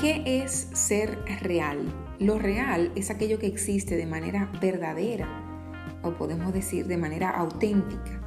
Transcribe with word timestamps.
¿Qué 0.00 0.22
es 0.24 0.68
ser 0.72 1.18
real? 1.42 1.78
Lo 2.18 2.38
real 2.38 2.90
es 2.94 3.10
aquello 3.10 3.38
que 3.38 3.46
existe 3.46 3.98
de 3.98 4.06
manera 4.06 4.50
verdadera 4.58 5.28
o 6.02 6.12
podemos 6.12 6.54
decir 6.54 6.86
de 6.86 6.96
manera 6.96 7.28
auténtica. 7.28 8.22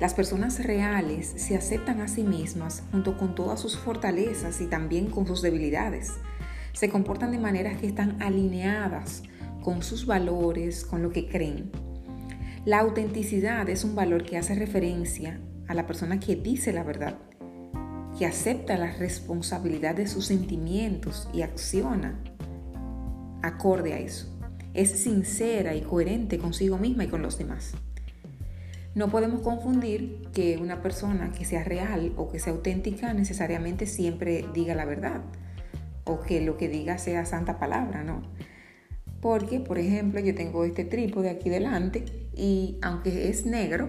Las 0.00 0.14
personas 0.14 0.64
reales 0.64 1.26
se 1.36 1.58
aceptan 1.58 2.00
a 2.00 2.08
sí 2.08 2.22
mismas 2.22 2.84
junto 2.90 3.18
con 3.18 3.34
todas 3.34 3.60
sus 3.60 3.76
fortalezas 3.76 4.62
y 4.62 4.66
también 4.66 5.10
con 5.10 5.26
sus 5.26 5.42
debilidades. 5.42 6.14
Se 6.72 6.88
comportan 6.88 7.32
de 7.32 7.38
maneras 7.38 7.78
que 7.78 7.88
están 7.88 8.16
alineadas 8.22 9.22
con 9.60 9.82
sus 9.82 10.06
valores, 10.06 10.86
con 10.86 11.02
lo 11.02 11.10
que 11.10 11.28
creen. 11.28 11.70
La 12.64 12.78
autenticidad 12.78 13.68
es 13.68 13.84
un 13.84 13.94
valor 13.94 14.24
que 14.24 14.38
hace 14.38 14.54
referencia 14.54 15.38
a 15.68 15.74
la 15.74 15.86
persona 15.86 16.18
que 16.18 16.36
dice 16.36 16.72
la 16.72 16.82
verdad, 16.82 17.18
que 18.20 18.26
acepta 18.26 18.76
la 18.76 18.92
responsabilidad 18.92 19.94
de 19.94 20.06
sus 20.06 20.26
sentimientos 20.26 21.26
y 21.32 21.40
acciona 21.40 22.20
acorde 23.40 23.94
a 23.94 23.98
eso. 23.98 24.26
Es 24.74 24.90
sincera 24.90 25.74
y 25.74 25.80
coherente 25.80 26.36
consigo 26.36 26.76
misma 26.76 27.04
y 27.04 27.08
con 27.08 27.22
los 27.22 27.38
demás. 27.38 27.72
No 28.94 29.08
podemos 29.08 29.40
confundir 29.40 30.28
que 30.34 30.58
una 30.58 30.82
persona 30.82 31.32
que 31.32 31.46
sea 31.46 31.64
real 31.64 32.12
o 32.18 32.30
que 32.30 32.40
sea 32.40 32.52
auténtica 32.52 33.14
necesariamente 33.14 33.86
siempre 33.86 34.44
diga 34.52 34.74
la 34.74 34.84
verdad 34.84 35.22
o 36.04 36.20
que 36.20 36.42
lo 36.42 36.58
que 36.58 36.68
diga 36.68 36.98
sea 36.98 37.24
santa 37.24 37.58
palabra, 37.58 38.04
¿no? 38.04 38.20
Porque, 39.22 39.60
por 39.60 39.78
ejemplo, 39.78 40.20
yo 40.20 40.34
tengo 40.34 40.66
este 40.66 40.84
trípode 40.84 41.30
aquí 41.30 41.48
delante 41.48 42.04
y 42.36 42.76
aunque 42.82 43.30
es 43.30 43.46
negro, 43.46 43.88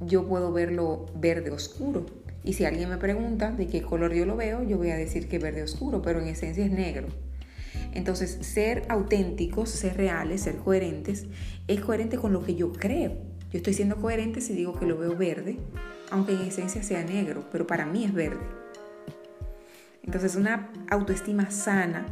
yo 0.00 0.26
puedo 0.26 0.52
verlo 0.52 1.06
verde 1.14 1.52
oscuro. 1.52 2.23
Y 2.44 2.52
si 2.52 2.66
alguien 2.66 2.90
me 2.90 2.98
pregunta 2.98 3.50
de 3.50 3.66
qué 3.66 3.82
color 3.82 4.12
yo 4.12 4.26
lo 4.26 4.36
veo, 4.36 4.62
yo 4.62 4.76
voy 4.76 4.90
a 4.90 4.96
decir 4.96 5.28
que 5.28 5.38
verde 5.38 5.62
oscuro, 5.62 6.02
pero 6.02 6.20
en 6.20 6.28
esencia 6.28 6.64
es 6.64 6.70
negro. 6.70 7.08
Entonces, 7.94 8.38
ser 8.42 8.84
auténticos, 8.88 9.70
ser 9.70 9.96
reales, 9.96 10.42
ser 10.42 10.56
coherentes, 10.56 11.26
es 11.68 11.80
coherente 11.80 12.18
con 12.18 12.32
lo 12.32 12.44
que 12.44 12.54
yo 12.54 12.72
creo. 12.72 13.12
Yo 13.50 13.58
estoy 13.58 13.72
siendo 13.72 13.96
coherente 13.96 14.40
si 14.40 14.52
digo 14.52 14.78
que 14.78 14.84
lo 14.84 14.98
veo 14.98 15.16
verde, 15.16 15.56
aunque 16.10 16.32
en 16.32 16.42
esencia 16.42 16.82
sea 16.82 17.02
negro, 17.02 17.48
pero 17.50 17.66
para 17.66 17.86
mí 17.86 18.04
es 18.04 18.12
verde. 18.12 18.44
Entonces 20.02 20.36
una 20.36 20.70
autoestima 20.90 21.50
sana 21.50 22.04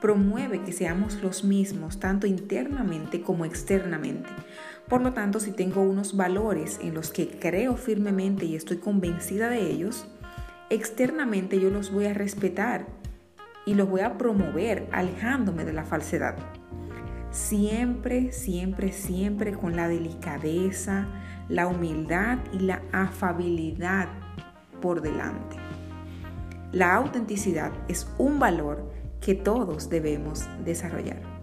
promueve 0.00 0.62
que 0.62 0.72
seamos 0.72 1.22
los 1.22 1.42
mismos 1.44 1.98
tanto 1.98 2.26
internamente 2.26 3.22
como 3.22 3.46
externamente. 3.46 4.28
Por 4.88 5.00
lo 5.02 5.12
tanto, 5.12 5.40
si 5.40 5.52
tengo 5.52 5.82
unos 5.82 6.16
valores 6.16 6.78
en 6.82 6.94
los 6.94 7.10
que 7.10 7.28
creo 7.38 7.76
firmemente 7.76 8.44
y 8.44 8.54
estoy 8.54 8.78
convencida 8.78 9.48
de 9.48 9.70
ellos, 9.70 10.06
externamente 10.70 11.60
yo 11.60 11.70
los 11.70 11.90
voy 11.90 12.06
a 12.06 12.14
respetar 12.14 12.86
y 13.66 13.74
los 13.74 13.88
voy 13.88 14.02
a 14.02 14.18
promover 14.18 14.88
alejándome 14.92 15.64
de 15.64 15.72
la 15.72 15.84
falsedad 15.84 16.36
siempre, 17.34 18.30
siempre, 18.30 18.92
siempre 18.92 19.52
con 19.52 19.74
la 19.74 19.88
delicadeza, 19.88 21.08
la 21.48 21.66
humildad 21.66 22.38
y 22.52 22.60
la 22.60 22.80
afabilidad 22.92 24.08
por 24.80 25.02
delante. 25.02 25.56
La 26.72 26.94
autenticidad 26.94 27.72
es 27.88 28.08
un 28.18 28.38
valor 28.38 28.90
que 29.20 29.34
todos 29.34 29.90
debemos 29.90 30.44
desarrollar. 30.64 31.33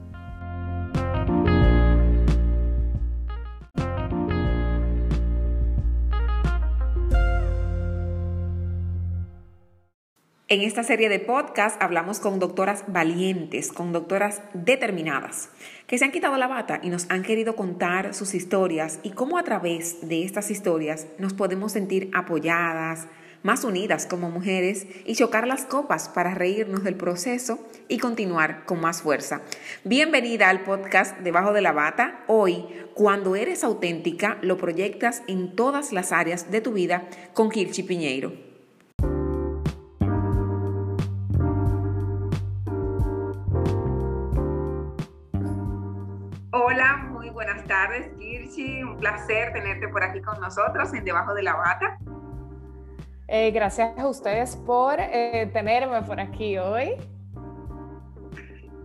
En 10.51 10.59
esta 10.59 10.83
serie 10.83 11.07
de 11.07 11.19
podcast 11.19 11.81
hablamos 11.81 12.19
con 12.19 12.37
doctoras 12.39 12.83
valientes, 12.87 13.71
con 13.71 13.93
doctoras 13.93 14.41
determinadas, 14.53 15.47
que 15.87 15.97
se 15.97 16.03
han 16.03 16.11
quitado 16.11 16.35
la 16.35 16.49
bata 16.49 16.81
y 16.83 16.89
nos 16.89 17.09
han 17.09 17.23
querido 17.23 17.55
contar 17.55 18.13
sus 18.13 18.33
historias 18.33 18.99
y 19.01 19.11
cómo 19.11 19.37
a 19.37 19.45
través 19.45 20.09
de 20.09 20.25
estas 20.25 20.51
historias 20.51 21.07
nos 21.19 21.31
podemos 21.33 21.71
sentir 21.71 22.11
apoyadas, 22.13 23.07
más 23.43 23.63
unidas 23.63 24.05
como 24.05 24.29
mujeres 24.29 24.87
y 25.05 25.15
chocar 25.15 25.47
las 25.47 25.63
copas 25.63 26.09
para 26.09 26.35
reírnos 26.35 26.83
del 26.83 26.95
proceso 26.95 27.65
y 27.87 27.99
continuar 27.99 28.65
con 28.65 28.81
más 28.81 29.03
fuerza. 29.03 29.43
Bienvenida 29.85 30.49
al 30.49 30.65
podcast 30.65 31.17
Debajo 31.19 31.53
de 31.53 31.61
la 31.61 31.71
Bata. 31.71 32.25
Hoy, 32.27 32.65
cuando 32.93 33.37
eres 33.37 33.63
auténtica, 33.63 34.37
lo 34.41 34.57
proyectas 34.57 35.23
en 35.29 35.55
todas 35.55 35.93
las 35.93 36.11
áreas 36.11 36.51
de 36.51 36.59
tu 36.59 36.73
vida 36.73 37.07
con 37.33 37.49
Kirchi 37.49 37.83
Piñeiro. 37.83 38.50
Tardes, 47.71 48.09
Kirchi. 48.19 48.83
Un 48.83 48.97
placer 48.97 49.53
tenerte 49.53 49.87
por 49.87 50.03
aquí 50.03 50.21
con 50.21 50.39
nosotros 50.41 50.93
en 50.93 51.05
Debajo 51.05 51.33
de 51.33 51.43
la 51.43 51.55
Bata. 51.55 51.97
Eh, 53.29 53.51
gracias 53.51 53.97
a 53.97 54.07
ustedes 54.07 54.57
por 54.57 54.99
eh, 54.99 55.49
tenerme 55.53 56.01
por 56.01 56.19
aquí 56.19 56.57
hoy. 56.57 56.95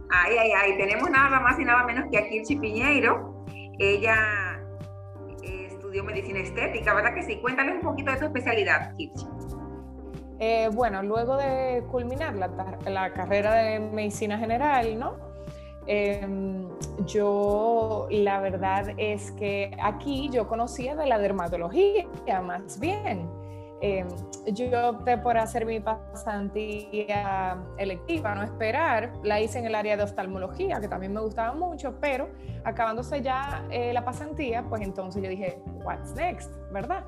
Ay, 0.09 0.37
ay, 0.39 0.51
ay, 0.57 0.79
tenemos 0.79 1.11
nada 1.11 1.41
más 1.41 1.59
y 1.59 1.65
nada 1.65 1.83
menos 1.83 2.05
que 2.13 2.19
a 2.19 2.29
Kirchi 2.29 2.55
Piñeiro. 2.57 3.45
Ella 3.81 4.15
eh, 5.43 5.67
estudió 5.67 6.05
medicina 6.05 6.39
estética, 6.39 6.95
¿verdad 6.95 7.13
que 7.13 7.25
sí? 7.25 7.41
Cuéntale 7.41 7.73
un 7.73 7.81
poquito 7.81 8.13
de 8.13 8.19
tu 8.19 8.27
especialidad, 8.27 8.95
Kirchi. 8.97 9.27
bueno, 10.77 11.03
luego 11.03 11.37
de 11.37 11.83
culminar 11.91 12.37
la, 12.37 12.79
la, 12.87 13.13
carrera 13.13 13.53
de 13.55 13.81
medicina 13.81 14.39
general, 14.39 14.97
¿no? 14.97 15.36
Em, 15.87 16.69
yo, 17.07 18.09
la 18.11 18.41
verdad 18.41 18.95
es 18.97 19.31
que 19.33 19.77
aquí 19.81 20.29
yo 20.33 20.49
conocía 20.49 20.97
de 20.97 21.07
la 21.07 21.19
dermatología 21.19 22.07
más 22.43 22.81
bien. 22.81 23.29
Em, 23.83 24.09
yo 24.47 24.89
opté 24.89 25.19
por 25.19 25.37
hacer 25.37 25.67
mi 25.67 25.81
pasantía 25.81 27.59
electiva, 27.79 28.35
no 28.35 28.43
esperar. 28.43 29.13
La 29.23 29.41
hice 29.41 29.59
en 29.59 29.67
el 29.67 29.75
área 29.75 29.97
de 29.97 30.03
oftalmología, 30.03 30.81
que 30.81 30.89
también 30.89 31.13
me 31.13 31.21
gustaba 31.21 31.53
mucho, 31.55 31.95
pero 32.01 32.29
acabándose 32.65 33.21
ya 33.23 33.65
eh, 33.71 33.93
la 33.93 34.05
pasantía, 34.05 34.65
pues 34.65 34.83
entonces 34.83 35.23
yo 35.23 35.29
dije, 35.29 35.61
what's 35.85 36.15
next, 36.15 36.51
¿verdad? 36.73 37.05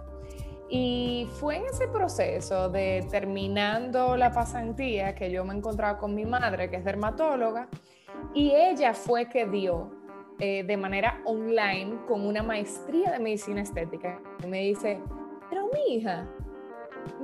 Y 0.68 1.26
fue 1.40 1.56
en 1.56 1.64
ese 1.64 1.88
proceso 1.88 2.68
de 2.68 3.06
terminando 3.10 4.16
la 4.18 4.30
pasantía 4.32 5.14
que 5.14 5.30
yo 5.30 5.42
me 5.44 5.54
encontraba 5.54 5.96
con 5.96 6.14
mi 6.14 6.26
madre, 6.26 6.68
que 6.68 6.76
es 6.76 6.84
dermatóloga, 6.84 7.68
y 8.34 8.52
ella 8.52 8.94
fue 8.94 9.28
que 9.28 9.46
dio 9.46 9.90
eh, 10.40 10.62
de 10.62 10.76
manera 10.76 11.20
online 11.24 11.98
con 12.06 12.24
una 12.24 12.42
maestría 12.42 13.10
de 13.10 13.18
medicina 13.18 13.62
estética. 13.62 14.20
Me 14.46 14.60
dice, 14.60 15.00
pero 15.50 15.68
mi 15.72 15.96
hija, 15.96 16.28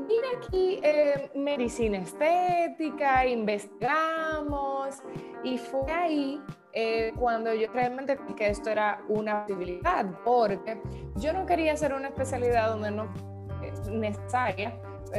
mira 0.08 0.26
aquí 0.36 0.80
eh, 0.82 1.30
medicina 1.34 1.98
estética, 1.98 3.26
investigamos. 3.26 4.96
Y 5.44 5.58
fue 5.58 5.90
ahí 5.92 6.42
eh, 6.72 7.12
cuando 7.16 7.54
yo 7.54 7.70
realmente 7.72 8.18
que 8.36 8.48
esto 8.48 8.70
era 8.70 9.00
una 9.08 9.46
posibilidad, 9.46 10.06
porque 10.24 10.80
yo 11.16 11.32
no 11.32 11.46
quería 11.46 11.74
hacer 11.74 11.94
una 11.94 12.08
especialidad 12.08 12.70
donde 12.70 12.90
no 12.90 13.14
es 13.62 13.88
necesaria, 13.88 14.76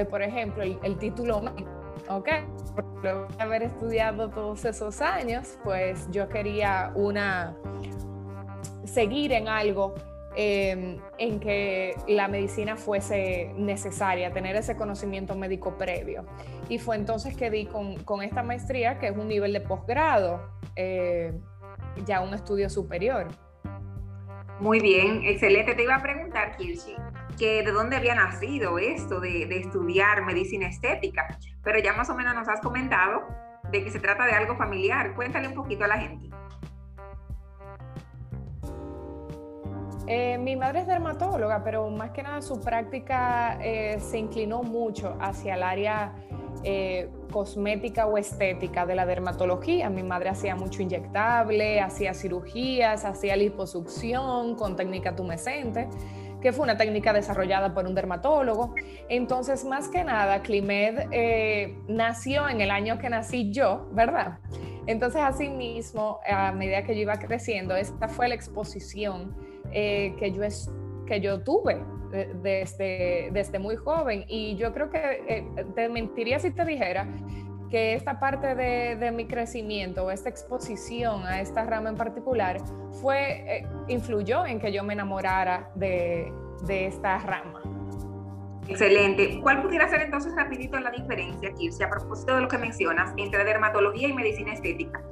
por 0.10 0.22
ejemplo, 0.22 0.64
el, 0.64 0.78
el 0.84 0.98
título 0.98 1.40
médico 1.40 1.85
¿ok? 2.10 2.30
Luego 3.02 3.28
de 3.28 3.44
haber 3.44 3.64
estudiado 3.64 4.30
todos 4.30 4.66
esos 4.66 5.02
años, 5.02 5.58
pues 5.64 6.08
yo 6.12 6.28
quería 6.30 6.92
una, 6.96 7.56
seguir 8.86 9.32
en 9.32 9.48
algo 9.48 9.96
em, 10.36 10.98
en 11.18 11.40
que 11.40 11.96
la 12.08 12.28
medicina 12.28 12.76
fuese 12.76 13.54
necesaria, 13.56 14.32
tener 14.32 14.56
ese 14.56 14.76
conocimiento 14.76 15.36
médico 15.36 15.78
previo. 15.78 16.26
Y 16.70 16.80
fue 16.80 16.96
entonces 16.96 17.36
que 17.36 17.50
di 17.50 17.68
con, 17.68 18.22
esta 18.24 18.44
maestría, 18.44 19.00
que 19.00 19.08
es 19.08 19.18
un 19.18 19.28
nivel 19.28 19.54
de 19.54 19.62
posgrado, 19.62 20.42
eh, 20.76 21.34
ya 22.06 22.22
un 22.22 22.34
estudio 22.34 22.70
superior. 22.70 23.28
Muy 24.60 24.80
bien, 24.80 25.22
excelente. 25.24 25.76
Te 25.76 25.84
iba 25.84 25.96
a 25.96 26.02
preguntar, 26.02 26.56
Kirsi, 26.56 26.96
que 27.38 27.64
de 27.64 27.72
dónde 27.72 27.96
había 27.96 28.16
nacido 28.16 28.80
esto 28.80 29.20
de, 29.20 29.44
estudiar 29.44 30.24
medicina 30.26 30.68
estética, 30.68 31.38
pero 31.64 31.80
ya 31.80 31.94
más 31.94 32.10
o 32.10 32.16
menos 32.16 32.34
nos 32.36 32.48
has 32.48 32.62
comentado 32.62 33.24
de 33.72 33.84
que 33.84 33.92
se 33.92 34.00
trata 34.00 34.26
de 34.26 34.32
algo 34.32 34.56
familiar. 34.56 35.16
Cuéntale 35.16 35.48
un 35.48 35.56
poquito 35.56 35.84
a 35.86 35.88
la 35.88 35.98
gente. 35.98 36.30
Eh, 40.08 40.38
mi 40.38 40.56
madre 40.56 40.82
es 40.82 40.88
dermatóloga, 40.88 41.64
pero 41.64 41.90
más 41.90 42.12
que 42.12 42.22
nada 42.22 42.42
su 42.42 42.62
práctica 42.62 43.58
eh, 43.62 44.00
se 44.00 44.20
inclinó 44.20 44.62
mucho 44.62 45.18
hacia 45.20 45.56
el 45.56 45.64
área 45.64 46.14
eh, 46.64 47.10
cosmética 47.32 48.06
o 48.06 48.18
estética 48.18 48.86
de 48.86 48.94
la 48.94 49.08
dermatología. 49.08 49.90
Mi 49.90 50.04
madre 50.04 50.30
hacía 50.30 50.56
mucho 50.56 50.84
inyectable, 50.84 51.82
hacía 51.82 52.14
cirugías, 52.14 53.04
hacía 53.04 53.36
liposucción 53.36 54.56
con 54.56 54.76
técnica 54.76 55.16
tumescente 55.16 55.90
que 56.46 56.54
fue 56.54 56.64
una 56.64 56.78
técnica 56.78 57.12
desarrollada 57.12 57.74
por 57.74 57.88
un 57.88 57.96
dermatólogo. 57.96 58.76
Entonces, 59.10 59.66
más 59.66 59.88
que 59.88 60.04
nada, 60.04 60.44
Climed 60.44 61.08
eh, 61.10 61.76
nació 61.88 62.48
en 62.48 62.62
el 62.62 62.70
año 62.70 63.00
que 63.00 63.10
nací 63.10 63.52
yo, 63.52 63.90
¿verdad? 63.94 64.38
Entonces, 64.86 65.24
asimismo, 65.24 66.20
a 66.24 66.52
medida 66.52 66.84
que 66.84 66.94
yo 66.94 67.02
iba 67.02 67.16
creciendo, 67.16 67.76
esta 67.76 68.08
fue 68.08 68.28
la 68.28 68.36
exposición 68.36 69.36
eh, 69.72 70.14
que, 70.20 70.34
yo 70.34 70.44
que 71.08 71.20
yo 71.20 71.42
tuve 71.42 71.84
desde, 72.44 73.32
desde 73.32 73.58
muy 73.58 73.76
joven. 73.76 74.24
Y 74.28 74.56
yo 74.56 74.72
creo 74.72 74.92
que 74.92 75.24
eh, 75.28 75.48
te 75.74 75.90
mentiría 75.90 76.38
si 76.38 76.52
te 76.52 76.64
dijera 76.64 77.08
que 77.70 77.94
esta 77.94 78.20
parte 78.20 78.56
de, 78.56 79.12
mi 79.12 79.26
crecimiento, 79.26 80.10
esta 80.12 80.30
exposición 80.30 81.26
a 81.26 81.42
esta 81.42 81.64
rama 81.64 81.90
en 81.90 81.96
particular, 81.96 82.58
fue, 83.02 83.58
eh, 83.58 83.68
influyó 83.88 84.46
en 84.46 84.60
que 84.60 84.72
yo 84.72 84.84
me 84.84 84.94
enamorara 84.94 85.70
de, 85.76 86.32
esta 86.68 87.20
rama. 87.20 87.62
Excelente. 88.68 89.40
¿Cuál 89.42 89.62
pudiera 89.62 89.88
ser 89.88 90.02
entonces 90.02 90.34
rapidito 90.36 90.80
la 90.80 90.90
diferencia, 90.90 91.54
Kirsi, 91.54 91.84
a 91.84 91.90
propósito 91.90 92.36
de 92.36 92.42
lo 92.42 92.48
que 92.48 92.58
mencionas, 92.58 93.14
entre 93.18 93.44
dermatología 93.44 94.08
y 94.08 94.14
medicina 94.14 94.54
estética? 94.54 95.04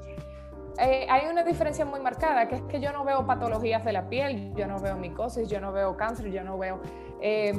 Eh, 0.79 1.05
hay 1.07 1.27
una 1.27 1.43
diferencia 1.43 1.85
muy 1.85 1.99
marcada, 1.99 2.47
que 2.47 2.55
es 2.55 2.61
que 2.63 2.79
yo 2.79 2.91
no 2.91 3.03
veo 3.03 3.25
patologías 3.27 3.85
de 3.85 3.93
la 3.93 4.09
piel, 4.09 4.53
yo 4.55 4.65
no 4.65 4.79
veo 4.79 4.95
micosis, 4.97 5.47
yo 5.47 5.61
no 5.61 5.71
veo 5.71 5.95
cáncer, 5.95 6.31
yo 6.31 6.43
no 6.43 6.57
veo 6.57 6.81
eh, 7.21 7.53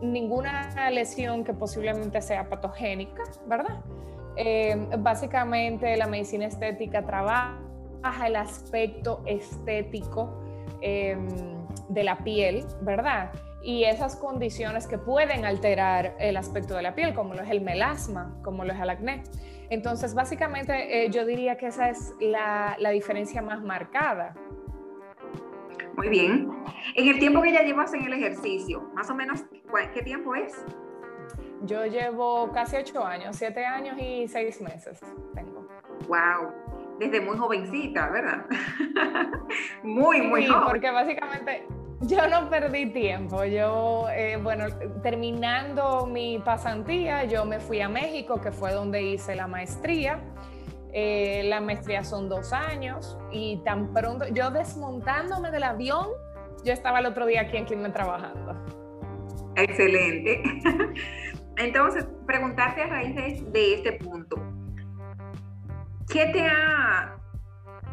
ninguna 0.00 0.90
lesión 0.90 1.44
que 1.44 1.52
posiblemente 1.52 2.20
sea 2.22 2.48
patogénica, 2.48 3.22
¿verdad? 3.46 3.78
Em, 4.36 4.88
básicamente 5.02 5.96
la 5.96 6.06
medicina 6.06 6.46
estética 6.46 7.02
trabaja 7.02 8.26
el 8.26 8.36
aspecto 8.36 9.22
estético 9.26 10.42
em, 10.82 11.26
de 11.88 12.04
la 12.04 12.18
piel, 12.18 12.64
¿verdad? 12.82 13.32
Y 13.62 13.84
esas 13.84 14.14
condiciones 14.14 14.86
que 14.86 14.98
pueden 14.98 15.44
alterar 15.44 16.14
el 16.20 16.36
aspecto 16.36 16.74
de 16.76 16.82
la 16.82 16.94
piel, 16.94 17.14
como 17.14 17.34
lo 17.34 17.42
es 17.42 17.50
el 17.50 17.62
melasma, 17.62 18.36
como 18.44 18.64
lo 18.64 18.72
es 18.72 18.80
el 18.80 18.90
acné. 18.90 19.24
Entonces, 19.70 20.14
básicamente 20.14 21.04
eh, 21.04 21.10
yo 21.10 21.24
diría 21.24 21.56
que 21.56 21.66
esa 21.66 21.88
es 21.88 22.14
la, 22.20 22.76
la 22.78 22.90
diferencia 22.90 23.42
más 23.42 23.62
marcada. 23.62 24.34
Muy 25.96 26.10
bien. 26.10 26.50
En 26.94 27.08
el 27.08 27.18
tiempo 27.18 27.40
que 27.40 27.52
ya 27.52 27.62
llevas 27.62 27.94
en 27.94 28.04
el 28.04 28.12
ejercicio, 28.12 28.82
más 28.94 29.08
o 29.08 29.14
menos, 29.14 29.44
¿qué 29.94 30.02
tiempo 30.02 30.34
es? 30.34 30.52
Yo 31.66 31.84
llevo 31.84 32.50
casi 32.52 32.76
ocho 32.76 33.04
años, 33.04 33.34
siete 33.36 33.64
años 33.64 33.96
y 33.98 34.28
seis 34.28 34.60
meses 34.60 35.00
tengo. 35.34 35.66
¡Wow! 36.06 36.52
Desde 37.00 37.20
muy 37.20 37.36
jovencita, 37.36 38.08
¿verdad? 38.08 38.46
muy, 39.82 40.22
muy 40.22 40.46
sí, 40.46 40.52
porque 40.64 40.90
básicamente 40.90 41.66
yo 42.02 42.28
no 42.28 42.48
perdí 42.48 42.86
tiempo. 42.92 43.44
Yo, 43.44 44.06
eh, 44.10 44.38
bueno, 44.40 44.66
terminando 45.02 46.06
mi 46.06 46.38
pasantía, 46.38 47.24
yo 47.24 47.44
me 47.44 47.58
fui 47.58 47.80
a 47.80 47.88
México, 47.88 48.40
que 48.40 48.52
fue 48.52 48.72
donde 48.72 49.02
hice 49.02 49.34
la 49.34 49.48
maestría. 49.48 50.20
Eh, 50.92 51.42
la 51.46 51.60
maestría 51.60 52.04
son 52.04 52.28
dos 52.28 52.52
años 52.52 53.18
y 53.30 53.58
tan 53.64 53.92
pronto, 53.92 54.26
yo 54.28 54.50
desmontándome 54.50 55.50
del 55.50 55.64
avión, 55.64 56.06
yo 56.64 56.72
estaba 56.72 57.00
el 57.00 57.06
otro 57.06 57.26
día 57.26 57.42
aquí 57.42 57.56
en 57.56 57.64
Clima 57.64 57.92
trabajando. 57.92 58.54
Excelente. 59.56 60.42
Entonces, 61.56 62.06
preguntarte 62.26 62.82
a 62.82 62.86
raíz 62.86 63.14
de, 63.52 63.74
este 63.74 63.92
punto, 63.92 64.36
¿qué 66.12 66.26
te, 66.26 66.46
ha, 66.46 67.16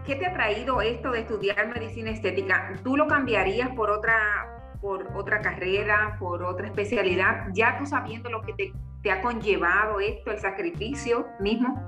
¿qué 0.05 0.15
te 0.15 0.25
ha 0.25 0.33
traído 0.33 0.81
esto 0.81 1.11
de 1.11 1.21
estudiar 1.21 1.67
medicina 1.67 2.11
estética? 2.11 2.73
¿Tú 2.83 2.97
lo 2.97 3.07
cambiarías 3.07 3.69
por 3.69 3.89
otra, 3.89 4.75
por 4.81 5.07
otra 5.15 5.39
carrera, 5.39 6.17
por 6.19 6.43
otra 6.43 6.67
especialidad, 6.67 7.47
ya 7.53 7.77
tú 7.77 7.85
sabiendo 7.85 8.29
lo 8.29 8.41
que 8.41 8.53
te, 8.53 9.11
ha 9.11 9.21
conllevado 9.21 10.01
esto, 10.01 10.31
el 10.31 10.39
sacrificio 10.39 11.27
mismo? 11.39 11.81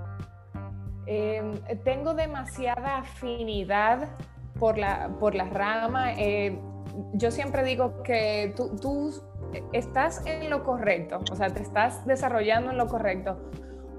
Em, 1.07 1.53
tengo 1.83 2.13
demasiada 2.13 2.99
afinidad 2.99 4.07
por 4.57 4.77
la, 4.77 5.09
por 5.19 5.35
la 5.35 5.45
rama. 5.45 6.13
Eh, 6.13 6.57
yo 7.13 7.31
siempre 7.31 7.63
digo 7.63 8.01
que 8.03 8.53
tú 8.55 9.11
estás 9.73 10.25
en 10.25 10.49
lo 10.49 10.63
correcto, 10.63 11.19
o 11.31 11.35
sea, 11.35 11.49
te 11.49 11.61
estás 11.61 12.05
desarrollando 12.05 12.71
en 12.71 12.77
lo 12.77 12.87
correcto. 12.87 13.51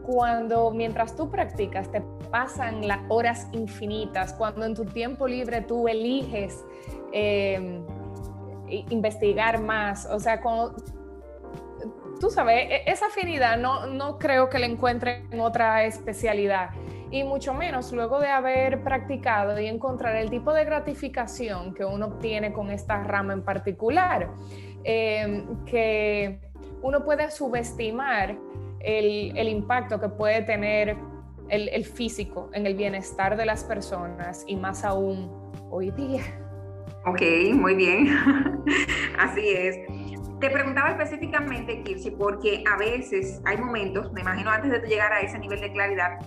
Cuando 0.03 0.71
mientras 0.71 1.17
tú 1.17 1.31
practicas 1.31 1.91
te 1.91 2.01
pasan 2.31 2.87
las 2.87 3.01
horas 3.09 3.49
infinitas, 3.53 4.33
cuando 4.35 4.65
en 4.65 4.75
tu 4.75 4.85
tiempo 4.85 5.27
libre 5.27 5.63
tú 5.63 5.89
eliges 5.89 6.65
em, 7.13 7.85
investigar 8.69 9.61
más, 9.61 10.07
o 10.07 10.21
sea, 10.21 10.41
tú 12.21 12.31
sabes, 12.31 12.71
e, 12.71 12.83
esa 12.87 13.07
afinidad 13.07 13.59
no, 13.59 13.87
no 13.87 14.19
creo 14.19 14.49
que 14.49 14.59
la 14.59 14.67
encuentre 14.67 15.25
en 15.31 15.41
otra 15.41 15.85
especialidad. 15.85 16.71
Y 17.11 17.23
mucho 17.23 17.55
menos 17.55 17.93
luego 17.93 18.19
de 18.19 18.29
haber 18.29 18.83
practicado 18.83 19.59
y 19.61 19.67
encontrar 19.67 20.17
el 20.17 20.29
tipo 20.29 20.53
de 20.53 20.65
gratificación 20.65 21.73
que 21.73 21.85
uno 21.85 22.07
obtiene 22.07 22.53
con 22.53 22.71
esta 22.71 23.03
rama 23.05 23.33
en 23.33 23.43
particular. 23.43 24.31
Em, 24.89 25.65
que 25.65 26.39
uno 26.81 27.05
puede 27.05 27.29
subestimar 27.33 28.39
el, 28.79 29.49
impacto 29.49 30.01
que 30.01 30.09
puede 30.09 30.43
tener 30.43 30.97
el, 31.49 31.85
físico 31.85 32.51
en 32.53 32.67
el 32.67 32.77
bienestar 32.77 33.37
de 33.37 33.47
las 33.47 33.65
personas 33.65 34.45
y 34.47 34.55
más 34.55 34.85
aún 34.85 35.29
hoy 35.73 35.91
día. 35.91 36.23
Ok, 37.05 37.21
muy 37.55 37.75
bien. 37.75 38.17
Así 39.19 39.49
es. 39.49 39.77
Te 40.39 40.51
preguntaba 40.51 40.91
específicamente, 40.91 41.83
Kirsi, 41.83 42.13
porque 42.13 42.63
a 42.73 42.79
veces 42.79 43.43
hay 43.45 43.57
momentos, 43.57 44.13
me 44.13 44.21
imagino 44.21 44.51
antes 44.51 44.71
de 44.71 44.87
llegar 44.87 45.13
a 45.13 45.21
ese 45.21 45.37
nivel 45.41 45.63
de 45.63 45.73
claridad, 45.73 46.21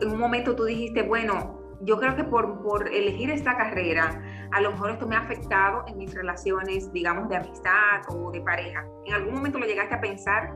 en 0.00 0.12
un 0.12 0.18
momento 0.20 0.54
tú 0.54 0.64
dijiste, 0.64 1.02
bueno, 1.02 1.55
yo 1.80 1.98
creo 1.98 2.16
que 2.16 2.24
por, 2.24 2.62
por, 2.62 2.88
elegir 2.88 3.30
esta 3.30 3.56
carrera, 3.56 4.22
a 4.52 4.60
lo 4.60 4.72
mejor 4.72 4.90
esto 4.90 5.06
me 5.06 5.16
ha 5.16 5.20
afectado 5.20 5.84
en 5.88 5.98
mis 5.98 6.14
relaciones, 6.14 6.92
digamos, 6.92 7.28
de 7.28 7.36
amistad 7.36 8.02
o 8.08 8.30
de 8.30 8.40
pareja. 8.40 8.84
¿En 9.04 9.14
algún 9.14 9.34
momento 9.34 9.58
lo 9.58 9.66
llegaste 9.66 9.94
a 9.94 10.00
pensar? 10.00 10.54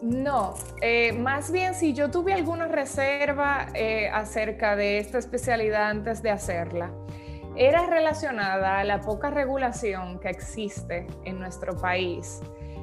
No, 0.00 0.54
eh, 0.82 1.12
más 1.12 1.50
bien 1.50 1.74
si 1.74 1.94
yo 1.94 2.10
tuve 2.10 2.34
alguna 2.34 2.68
reserva 2.68 3.68
eh, 3.74 4.08
acerca 4.10 4.76
de 4.76 4.98
esta 4.98 5.18
especialidad 5.18 5.88
antes 5.88 6.22
de 6.22 6.30
hacerla, 6.30 6.90
era 7.56 7.86
relacionada 7.86 8.80
a 8.80 8.84
la 8.84 9.00
poca 9.00 9.30
regulación 9.30 10.18
que 10.18 10.28
existe 10.28 11.06
en 11.24 11.38
nuestro 11.38 11.76
país, 11.76 12.42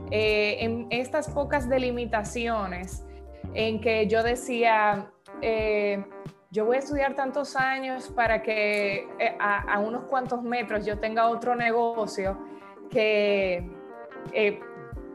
eh, 0.09 0.57
en 0.61 0.87
estas 0.89 1.29
pocas 1.29 1.69
delimitaciones 1.69 3.03
en 3.53 3.81
que 3.81 4.07
yo 4.07 4.23
decía, 4.23 5.11
yo 6.51 6.65
voy 6.65 6.75
a 6.75 6.79
estudiar 6.79 7.15
tantos 7.15 7.55
años 7.55 8.09
para 8.09 8.43
que 8.43 9.07
eh, 9.19 9.35
a, 9.39 9.79
unos 9.79 10.03
cuantos 10.03 10.43
metros 10.43 10.85
yo 10.85 10.99
tenga 10.99 11.29
otro 11.29 11.55
negocio 11.55 12.37
que, 12.89 13.71
eh, 14.33 14.59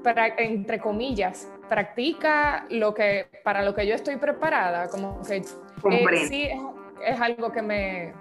para, 0.03 0.29
entre 0.39 0.81
comillas, 0.81 1.53
practica 1.69 2.65
lo 2.71 2.95
que, 2.95 3.29
para 3.45 3.63
lo 3.63 3.75
que 3.75 3.87
yo 3.87 3.95
estoy 3.95 4.17
preparada, 4.17 4.89
como 4.89 5.21
que 5.23 5.37
eh, 5.37 6.27
sí 6.27 6.49
es, 7.05 7.21
algo 7.21 7.53
que 7.53 7.61
me, 7.61 8.15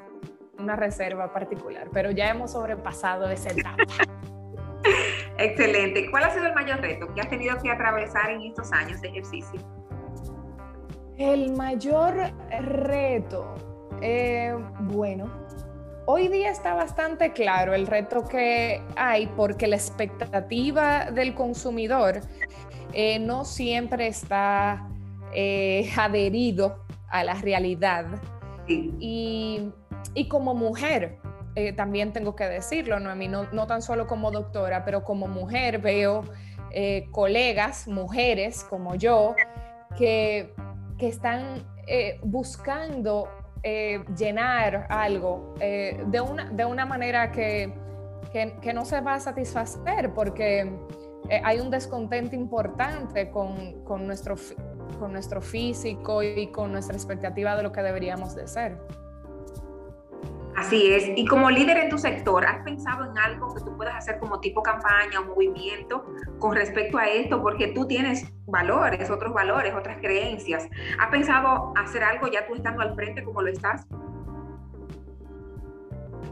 una 0.60 0.75
reserva 0.75 1.31
particular, 1.31 1.88
pero 1.93 2.12
ya 2.12 2.29
hemos 2.29 2.51
sobrepasado 2.51 3.29
ese 3.29 3.50
etapa. 3.50 3.77
Excelente. 5.38 6.10
¿Cuál 6.12 6.25
ha 6.25 6.29
sido 6.31 6.48
el 6.48 6.53
mayor 6.53 6.81
reto 6.81 7.13
que 7.13 7.22
has 7.22 7.29
tenido 7.29 7.57
que 7.62 7.72
atravesar 7.72 8.29
en 8.31 8.41
estos 8.43 8.72
años 8.74 9.01
de 9.01 9.07
ejercicio? 9.10 9.60
El 11.17 11.53
mayor 11.53 12.34
reto, 12.50 13.55
eh, 14.01 14.53
bueno, 14.81 15.31
hoy 16.05 16.27
día 16.27 16.51
está 16.51 16.74
bastante 16.74 17.31
claro 17.31 17.74
el 17.74 17.88
reto 17.88 18.25
que 18.25 18.81
hay 18.98 19.27
porque 19.27 19.65
la 19.67 19.77
expectativa 19.77 21.10
del 21.12 21.34
consumidor 21.34 22.19
eh, 22.91 23.17
no 23.19 23.45
siempre 23.45 24.07
está 24.07 24.89
eh, 25.34 25.89
adherido 25.98 26.84
a 27.07 27.24
la 27.24 27.36
realidad. 27.36 28.07
Y, 28.67 29.72
como 30.27 30.53
mujer, 30.53 31.19
también 31.77 32.12
tengo 32.12 32.36
que 32.36 32.43
decirlo, 32.43 33.00
¿no? 33.00 33.15
no, 33.15 33.43
no, 33.53 33.67
tan 33.67 33.81
solo 33.81 34.05
como 34.05 34.31
doctora, 34.31 34.84
pero 34.84 35.05
como 35.05 35.27
mujer 35.27 35.79
veo 35.79 36.24
colegas, 37.12 37.88
mujeres 37.88 38.65
como 38.65 38.95
yo, 38.95 39.34
que 39.98 40.53
que 40.97 41.07
están 41.07 41.65
eh, 41.87 42.19
buscando 42.23 43.29
eh, 43.63 44.03
llenar 44.17 44.87
algo 44.89 45.53
eh, 45.59 46.03
de, 46.07 46.21
una, 46.21 46.49
de 46.51 46.65
una 46.65 46.85
manera 46.85 47.31
que, 47.31 47.73
que, 48.31 48.73
no 48.73 48.85
se 48.85 49.01
va 49.01 49.15
a 49.15 49.19
satisfacer 49.19 50.13
porque 50.13 50.71
hay 51.43 51.59
un 51.59 51.71
descontento 51.71 52.35
importante 52.35 53.31
con, 53.31 53.83
con, 53.83 54.05
nuestro, 54.05 54.35
con 54.99 55.11
nuestro 55.11 55.41
físico 55.41 56.21
y 56.21 56.47
con 56.51 56.71
nuestra 56.71 56.95
expectativa 56.95 57.55
de 57.55 57.63
lo 57.63 57.71
que 57.71 57.81
deberíamos 57.81 58.35
de 58.35 58.47
ser. 58.47 58.77
Así 60.65 60.91
es. 60.91 61.12
Y 61.15 61.27
como 61.27 61.51
líder 61.51 61.77
en 61.77 61.89
tu 61.89 62.00
sector, 62.00 62.43
¿has 62.43 62.63
pensado 62.63 63.05
en 63.05 63.15
algo 63.19 63.53
que 63.53 63.63
tú 63.63 63.77
puedas 63.77 63.93
hacer 63.93 64.19
como 64.19 64.39
tipo 64.39 64.63
campaña 64.63 65.19
o 65.19 65.25
movimiento 65.25 66.03
con 66.39 66.55
respecto 66.55 66.98
a 66.98 67.05
esto? 67.05 67.39
Porque 67.43 67.67
tú 67.67 67.86
tienes 67.86 68.34
valores, 68.48 69.12
otros 69.12 69.31
valores, 69.31 69.75
otras 69.75 70.00
creencias. 70.00 70.67
¿Has 70.98 71.10
pensado 71.10 71.72
hacer 71.77 72.03
algo 72.03 72.27
ya 72.29 72.48
tú 72.48 72.55
estando 72.55 72.81
al 72.81 72.95
frente 72.95 73.24
como 73.24 73.43
lo 73.43 73.51
estás? 73.51 73.86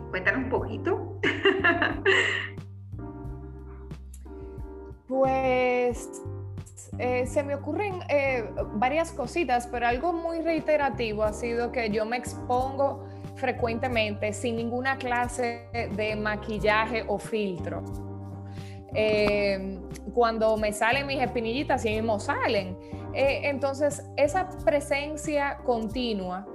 Cuéntanos 0.10 0.46
un 0.46 0.50
poquito. 0.50 1.20
pues 5.08 6.24
eh, 6.98 7.28
se 7.28 7.44
me 7.44 7.54
ocurren 7.54 8.00
eh, 8.10 8.50
varias 8.78 9.12
cositas, 9.12 9.68
pero 9.68 9.86
algo 9.86 10.12
muy 10.12 10.42
reiterativo 10.42 11.24
ha 11.24 11.34
sido 11.34 11.72
que 11.72 11.92
yo 11.92 12.08
me 12.08 12.18
expongo 12.18 13.13
frecuentemente 13.36 14.34
sin 14.34 14.56
ninguna 14.56 14.98
clase 14.98 15.68
de 15.96 16.16
maquillaje 16.16 17.04
o 17.08 17.18
filtro. 17.18 17.84
Eh, 18.96 19.80
cuando 20.14 20.56
me 20.58 20.72
salen 20.72 21.08
mis 21.08 21.22
espinillitas, 21.22 21.82
sí 21.82 21.90
mismo 21.90 22.20
salen. 22.20 22.78
entonces, 23.14 24.04
esa 24.18 24.50
presencia 24.64 25.58
continua 25.66 26.46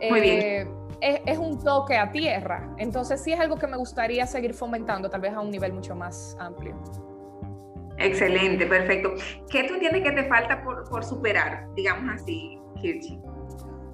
es, 0.00 0.66
es, 1.00 1.38
un 1.38 1.62
toque 1.62 1.96
a 1.96 2.10
tierra. 2.10 2.74
Entonces, 2.78 3.22
sí 3.22 3.32
es 3.32 3.40
algo 3.40 3.56
que 3.56 3.66
me 3.66 3.76
gustaría 3.76 4.26
seguir 4.26 4.54
fomentando, 4.54 5.10
tal 5.10 5.20
vez 5.20 5.34
a 5.34 5.40
un 5.40 5.50
nivel 5.50 5.72
mucho 5.72 5.94
más 5.94 6.36
amplio. 6.38 6.74
Excelente, 7.98 8.66
perfecto. 8.66 9.14
¿Qué 9.50 9.64
tú 9.64 9.74
entiendes 9.74 10.02
que 10.02 10.12
te 10.12 10.24
falta 10.24 10.62
por, 10.62 11.04
superar, 11.04 11.66
digamos 11.74 12.14
así, 12.14 12.58
Kirchi? 12.80 13.18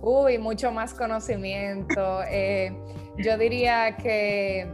Uy, 0.00 0.38
mucho 0.38 0.70
más 0.70 0.94
conocimiento. 0.94 2.22
Eh, 2.30 2.72
yo 3.16 3.36
diría 3.36 3.96
que 3.96 4.70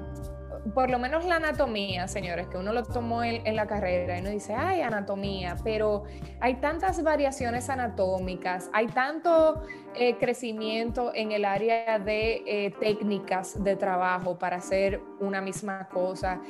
por 0.74 0.88
lo 0.90 0.98
menos 0.98 1.24
la 1.26 1.36
anatomía, 1.36 2.08
señores, 2.08 2.46
que 2.46 2.56
uno 2.56 2.72
lo 2.72 2.82
tomó 2.84 3.22
en, 3.22 3.54
la 3.54 3.66
carrera 3.66 4.16
y 4.16 4.20
uno 4.20 4.30
dice, 4.30 4.54
ay, 4.54 4.80
anatomía, 4.80 5.56
pero 5.62 6.04
hay 6.40 6.54
tantas 6.56 7.02
variaciones 7.02 7.68
anatómicas, 7.68 8.70
hay 8.72 8.86
tanto 8.86 9.62
eh, 9.94 10.16
crecimiento 10.16 11.12
en 11.14 11.32
el 11.32 11.44
área 11.44 11.98
de 11.98 12.42
eh, 12.46 12.74
técnicas 12.80 13.62
de 13.62 13.76
trabajo 13.76 14.38
para 14.38 14.56
hacer 14.56 15.02
una 15.20 15.42
misma 15.42 15.88
cosa. 15.88 16.40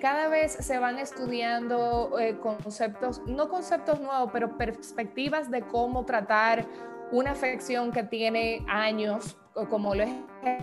Cada 0.00 0.28
vez 0.28 0.52
se 0.52 0.78
van 0.78 0.98
estudiando 0.98 2.10
conceptos, 2.40 3.22
no 3.26 3.48
conceptos 3.48 4.00
nuevos, 4.00 4.30
pero 4.32 4.56
perspectivas 4.56 5.50
de 5.50 5.60
cómo 5.62 6.06
tratar 6.06 6.66
una 7.12 7.32
afección 7.32 7.92
que 7.92 8.02
tiene 8.02 8.64
años, 8.68 9.36
como 9.70 9.94
lo 9.94 10.04
es 10.04 10.10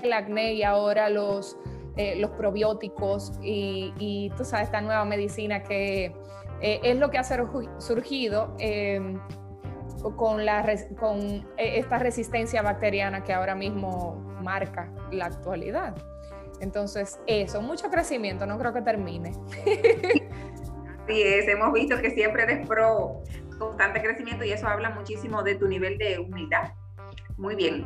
el 0.03 0.13
acné 0.13 0.53
y 0.53 0.63
ahora 0.63 1.09
los 1.09 1.57
eh, 1.97 2.17
los 2.17 2.31
probióticos 2.31 3.31
y, 3.41 4.29
tú 4.35 4.43
sabes, 4.43 4.65
esta 4.65 4.81
nueva 4.81 5.05
medicina 5.05 5.63
que 5.63 6.13
eh, 6.59 6.79
es 6.83 6.97
lo 6.97 7.09
que 7.09 7.17
ha 7.17 7.23
surgido 7.23 8.53
eh, 8.59 9.17
con, 10.17 10.41
con 10.99 11.47
esta 11.55 11.97
resistencia 11.97 12.61
bacteriana 12.61 13.23
que 13.23 13.31
ahora 13.31 13.55
mismo 13.55 14.15
marca 14.41 14.91
la 15.11 15.27
actualidad. 15.27 15.95
Entonces, 16.59 17.17
eso, 17.27 17.61
mucho 17.61 17.89
crecimiento, 17.89 18.45
no 18.45 18.59
creo 18.59 18.73
que 18.73 18.81
termine. 18.81 19.31
Así 21.03 21.21
es, 21.21 21.47
hemos 21.47 21.71
visto 21.71 21.97
que 22.01 22.11
siempre 22.11 22.43
eres 22.43 22.67
pro 22.67 23.23
constante 23.57 24.01
crecimiento 24.01 24.43
y 24.43 24.51
eso 24.51 24.67
habla 24.67 24.89
muchísimo 24.89 25.43
de 25.43 25.55
tu 25.55 25.67
nivel 25.67 25.97
de 25.97 26.19
humildad. 26.19 26.73
Muy 27.37 27.55
bien. 27.55 27.85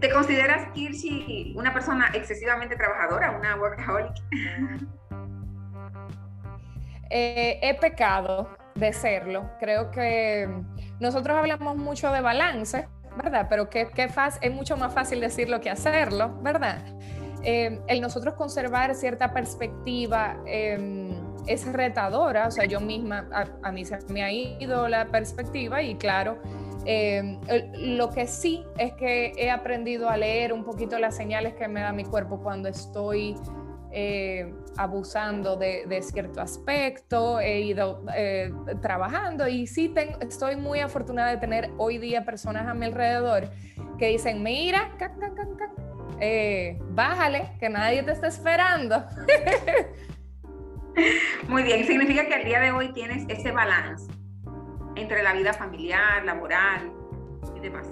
¿Te 0.00 0.10
consideras, 0.10 0.70
Kirsi, 0.74 1.54
una 1.56 1.72
persona 1.72 2.10
excesivamente 2.14 2.76
trabajadora, 2.76 3.32
una 3.32 3.56
workaholic? 3.56 4.14
Eh, 7.10 7.58
he 7.62 7.74
pecado 7.74 8.50
de 8.74 8.92
serlo. 8.92 9.50
Creo 9.58 9.90
que 9.90 10.46
nosotros 11.00 11.38
hablamos 11.38 11.76
mucho 11.76 12.12
de 12.12 12.20
balance, 12.20 12.86
¿verdad? 13.16 13.46
Pero 13.48 13.70
que, 13.70 13.88
es 14.42 14.52
mucho 14.52 14.76
más 14.76 14.92
fácil 14.92 15.20
decirlo 15.20 15.58
que 15.60 15.70
hacerlo, 15.70 16.38
¿verdad? 16.42 16.84
Eh, 17.42 17.80
el 17.86 18.00
nosotros 18.00 18.34
conservar 18.34 18.94
cierta 18.94 19.32
perspectiva 19.32 20.36
em, 20.44 21.17
es 21.48 21.66
retadora, 21.72 22.46
o 22.46 22.50
sea, 22.50 22.64
yo 22.66 22.80
misma, 22.80 23.28
a, 23.62 23.72
mí 23.72 23.84
se 23.84 23.98
me 24.08 24.22
ha 24.22 24.32
ido 24.32 24.88
la 24.88 25.06
perspectiva 25.06 25.82
y 25.82 25.96
claro, 25.96 26.38
Em, 26.90 27.38
lo 27.96 28.08
que 28.08 28.26
sí 28.26 28.64
es 28.78 28.94
que 28.94 29.32
he 29.36 29.50
aprendido 29.50 30.08
a 30.08 30.16
leer 30.16 30.54
un 30.54 30.64
poquito 30.64 30.98
las 30.98 31.14
señales 31.14 31.52
que 31.52 31.68
me 31.68 31.80
da 31.80 31.92
mi 31.92 32.04
cuerpo 32.04 32.40
cuando 32.40 32.70
estoy 32.70 33.36
eh, 33.90 34.54
abusando 34.78 35.56
de, 35.56 36.00
cierto 36.00 36.40
aspecto, 36.40 37.40
he 37.40 37.60
ido 37.60 38.04
eh, 38.16 38.50
trabajando 38.80 39.46
y 39.48 39.66
sí 39.66 39.92
estoy 40.20 40.56
muy 40.56 40.80
afortunada 40.80 41.30
de 41.30 41.36
tener 41.36 41.70
hoy 41.76 41.98
día 41.98 42.24
personas 42.24 42.66
a 42.66 42.72
mi 42.72 42.86
alrededor 42.86 43.50
que 43.98 44.08
dicen, 44.08 44.42
mira, 44.42 44.92
eh, 46.20 46.78
bájale, 46.90 47.50
que 47.60 47.68
nadie 47.68 48.02
te 48.02 48.12
está 48.12 48.28
esperando. 48.28 49.04
Muy 51.48 51.62
bien, 51.62 51.86
significa 51.86 52.26
que 52.26 52.34
al 52.34 52.44
día 52.44 52.60
de 52.60 52.72
hoy 52.72 52.92
tienes 52.92 53.24
ese 53.28 53.52
balance 53.52 54.10
entre 54.96 55.22
la 55.22 55.32
vida 55.32 55.52
familiar, 55.52 56.24
laboral 56.24 56.92
y 57.56 57.60
demás. 57.60 57.88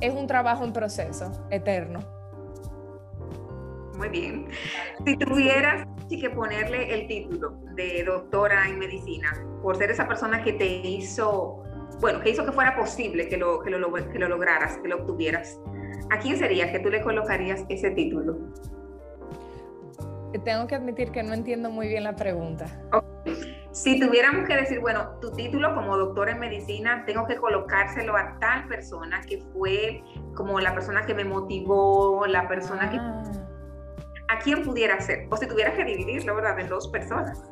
Es 0.00 0.14
un 0.14 0.26
trabajo 0.26 0.64
en 0.64 0.72
proceso, 0.72 1.46
eterno. 1.50 2.00
Muy 3.96 4.08
bien. 4.08 4.48
Si 5.04 5.16
tuvieras 5.16 5.86
que 6.08 6.30
ponerle 6.30 6.92
el 6.94 7.06
título 7.06 7.60
de 7.74 8.02
doctora 8.04 8.66
en 8.68 8.78
medicina, 8.78 9.30
por 9.62 9.76
ser 9.76 9.90
esa 9.90 10.08
persona 10.08 10.42
que 10.42 10.54
te 10.54 10.66
hizo, 10.66 11.62
bueno, 12.00 12.20
que 12.20 12.30
hizo 12.30 12.44
que 12.44 12.52
fuera 12.52 12.74
posible 12.74 13.28
que 13.28 13.36
lo, 13.36 13.60
que 13.60 13.70
lo, 13.70 13.92
que 13.92 14.18
lo 14.18 14.28
lograras, 14.28 14.78
que 14.78 14.88
lo 14.88 14.96
obtuvieras, 14.96 15.60
¿a 16.10 16.18
quién 16.18 16.36
sería 16.36 16.72
que 16.72 16.80
tú 16.80 16.90
le 16.90 17.02
colocarías 17.02 17.64
ese 17.68 17.90
título? 17.90 18.38
Tengo 20.38 20.66
que 20.66 20.74
admitir 20.74 21.10
que 21.10 21.22
no 21.22 21.34
entiendo 21.34 21.70
muy 21.70 21.88
bien 21.88 22.04
la 22.04 22.14
pregunta. 22.14 22.66
Si 23.72 24.00
tuviéramos 24.00 24.46
que 24.48 24.56
decir, 24.56 24.80
bueno, 24.80 25.18
tu 25.20 25.30
título 25.32 25.74
como 25.74 25.96
doctor 25.96 26.28
en 26.28 26.40
medicina, 26.40 27.04
tengo 27.06 27.26
que 27.26 27.36
colocárselo 27.36 28.16
a 28.16 28.38
tal 28.40 28.66
persona 28.66 29.20
que 29.20 29.38
fue 29.52 30.02
como 30.34 30.58
la 30.60 30.74
persona 30.74 31.06
que 31.06 31.14
me 31.14 31.24
motivó, 31.24 32.26
la 32.26 32.48
persona 32.48 32.90
que... 32.90 32.96
Ah. 32.98 33.22
¿A 34.28 34.38
quién 34.38 34.62
pudiera 34.62 35.00
ser? 35.00 35.26
O 35.30 35.36
si 35.36 35.46
tuvieras 35.48 35.74
que 35.74 35.84
dividirlo, 35.84 36.36
¿verdad? 36.36 36.58
En 36.60 36.68
dos 36.68 36.86
personas. 36.88 37.50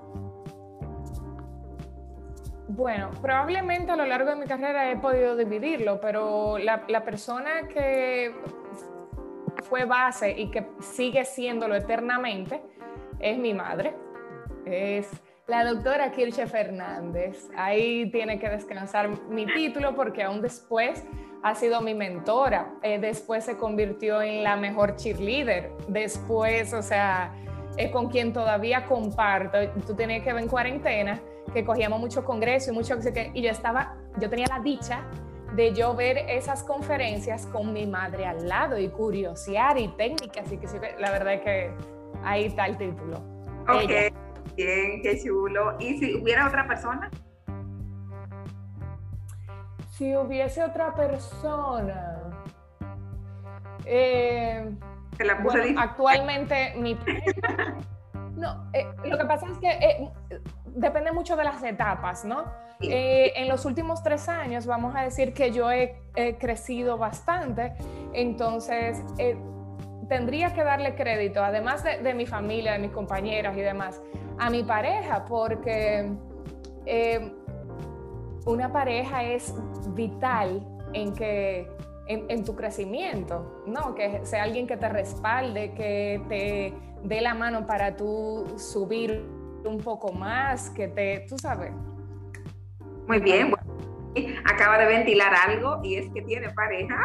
Bueno, 2.68 3.11
probablemente 3.20 3.90
a 3.90 3.97
lo 3.97 4.04
largo 4.04 4.30
de 4.30 4.37
mi 4.37 4.47
carrera 4.47 4.90
he 4.90 4.97
podido 4.97 5.37
dividirlo, 5.37 6.00
pero 6.00 6.58
la, 6.58 6.85
la 6.87 7.02
persona 7.02 7.66
que 7.66 8.32
fue 9.62 9.85
base 9.85 10.31
y 10.31 10.50
que 10.50 10.67
sigue 10.81 11.25
siéndolo 11.25 11.75
eternamente 11.75 12.61
es 13.21 13.38
mi 13.38 13.55
madre. 13.55 13.95
Es 14.65 15.11
la 15.47 15.65
doctora 15.65 16.12
Kirche 16.12 16.47
Fernández. 16.47 17.49
Ahí 17.57 18.11
tiene 18.11 18.38
que 18.38 18.49
descansar 18.49 19.09
mi 19.29 19.47
título 19.47 19.95
porque 19.95 20.23
aún 20.23 20.43
después 20.43 21.05
ha 21.43 21.55
sido 21.55 21.81
mi 21.81 21.95
mentora. 21.95 22.75
Eh, 22.83 22.99
después 22.99 23.45
se 23.45 23.57
convirtió 23.57 24.21
en 24.23 24.45
la 24.45 24.57
mejor 24.57 24.97
cheerleader. 24.97 25.73
Después, 25.88 26.73
o 26.75 26.83
sea, 26.83 27.35
es 27.77 27.91
con 27.91 28.09
quien 28.09 28.33
todavía 28.33 28.87
comparto. 28.87 29.59
Tú 29.87 29.95
tienes 29.95 30.23
que 30.23 30.33
ver 30.33 30.43
en 30.43 30.49
cuarentena, 30.49 31.21
que 31.53 31.65
cogíamos 31.65 31.99
mucho 32.00 32.25
congreso 32.25 32.71
y 32.73 32.75
mucho... 32.75 32.97
Y 33.35 33.43
yo 33.43 33.50
estaba, 33.50 33.97
yo 34.21 34.29
tenía 34.29 34.47
la 34.49 34.61
dicha 34.61 35.05
de 35.55 35.73
yo 35.73 35.95
ver 35.95 36.19
esas 36.28 36.62
conferencias 36.62 37.47
con 37.47 37.73
mi 37.73 37.87
madre 37.87 38.26
al 38.26 38.49
lado 38.49 38.78
y 38.78 38.88
curiosear 38.88 39.78
y 39.78 39.88
técnicas. 39.88 40.50
Y 40.52 40.59
que 40.59 40.67
la 40.99 41.11
verdad 41.11 41.35
es 41.35 41.40
que 41.43 41.71
ahí 42.23 42.45
está 42.45 42.67
el 42.67 42.76
título. 42.76 43.21
Okay. 43.62 44.11
Bien, 44.57 45.02
qué 45.02 45.21
chulo. 45.23 45.76
¿Y 45.78 45.99
si 45.99 46.17
hubiera 46.17 46.49
otra 46.49 46.67
persona? 46.67 47.11
Si 49.90 50.17
hubiese 50.17 50.64
otra 50.64 50.95
persona. 50.95 52.19
Eh, 53.85 54.71
la 55.19 55.35
bueno, 55.37 55.81
actualmente 55.81 56.75
mi 56.76 56.95
No, 58.37 58.71
eh, 58.73 58.87
lo 59.05 59.19
que 59.19 59.25
pasa 59.25 59.47
es 59.50 59.59
que 59.59 59.69
eh, 59.69 60.11
depende 60.78 61.12
mucho 61.12 61.37
de 61.37 61.44
las 61.44 61.62
etapas, 61.62 62.25
¿no? 62.25 62.44
en 62.80 63.49
los 63.49 63.64
últimos 63.64 64.04
tres 64.04 64.28
años, 64.28 64.64
vamos 64.64 64.94
a 64.94 65.02
decir 65.02 65.35
que 65.35 65.50
yo 65.50 65.68
he, 65.73 65.97
crecido 66.38 66.97
bastante, 66.97 67.73
entonces 68.12 69.02
tendría 70.08 70.54
que 70.54 70.62
darle 70.62 70.94
crédito, 70.94 71.42
además 71.42 71.82
de, 71.82 71.99
de, 71.99 72.14
mi 72.14 72.25
familia, 72.25 72.73
de 72.75 72.78
mis 72.78 72.92
compañeras 72.92 73.56
y 73.56 73.62
demás, 73.62 74.00
a 74.38 74.49
mi 74.49 74.62
pareja, 74.62 75.25
porque 75.25 76.08
eh, 76.87 77.32
una 78.47 78.73
pareja 78.73 79.23
es 79.23 79.54
vital 79.94 80.66
en 80.94 81.12
que 81.14 81.68
en, 82.06 82.44
tu 82.44 82.56
crecimiento, 82.56 83.62
¿no? 83.66 83.94
Que 83.94 84.25
sea 84.25 84.44
alguien 84.44 84.66
que 84.66 84.78
te 84.78 84.88
respalde, 84.88 85.73
que 85.73 86.23
te 86.30 86.73
dé 87.06 87.20
la 87.20 87.35
mano 87.35 87.66
para 87.66 87.94
tú 87.97 88.47
subir 88.56 89.28
un 89.65 89.79
poco 89.79 90.12
más, 90.12 90.71
que 90.71 90.88
te, 90.88 91.27
tú 91.29 91.37
sabes. 91.38 91.73
Muy 93.07 93.21
bien, 93.21 93.53
acaba 94.45 94.79
de 94.79 94.87
ventilar 94.87 95.33
algo 95.35 95.81
y 95.83 95.97
es 95.97 96.11
que 96.12 96.23
tiene 96.23 96.50
pareja. 96.50 96.99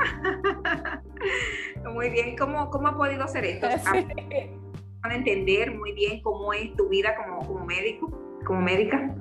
muy 1.94 2.10
bien, 2.10 2.36
¿cómo, 2.38 2.70
cómo 2.70 2.90
ha 2.90 2.98
podido 2.98 3.28
ser 3.28 3.46
esto? 3.46 3.68
Van 5.02 5.12
a 5.12 5.16
entender 5.16 5.76
muy 5.76 5.92
bien 5.94 6.22
cómo 6.22 6.54
es 6.54 6.74
tu 6.76 6.88
vida 6.88 7.16
como, 7.16 7.46
como 7.46 7.66
médico, 7.66 8.10
como 8.46 8.62
médica. 8.62 9.14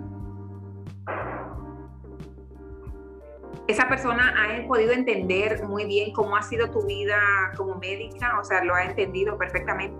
esa 3.69 3.89
persona 3.89 4.35
ha 4.37 4.67
podido 4.67 4.93
entender 4.93 5.63
muy 5.65 5.85
bien 5.85 6.13
cómo 6.13 6.37
ha 6.37 6.43
sido 6.43 6.71
tu 6.71 6.85
vida 6.85 7.17
como 7.57 7.77
médica, 7.77 8.39
o 8.39 8.45
sea, 8.45 8.63
lo 8.65 8.75
ha 8.75 8.85
entendido 8.85 9.39
perfectamente. 9.39 9.97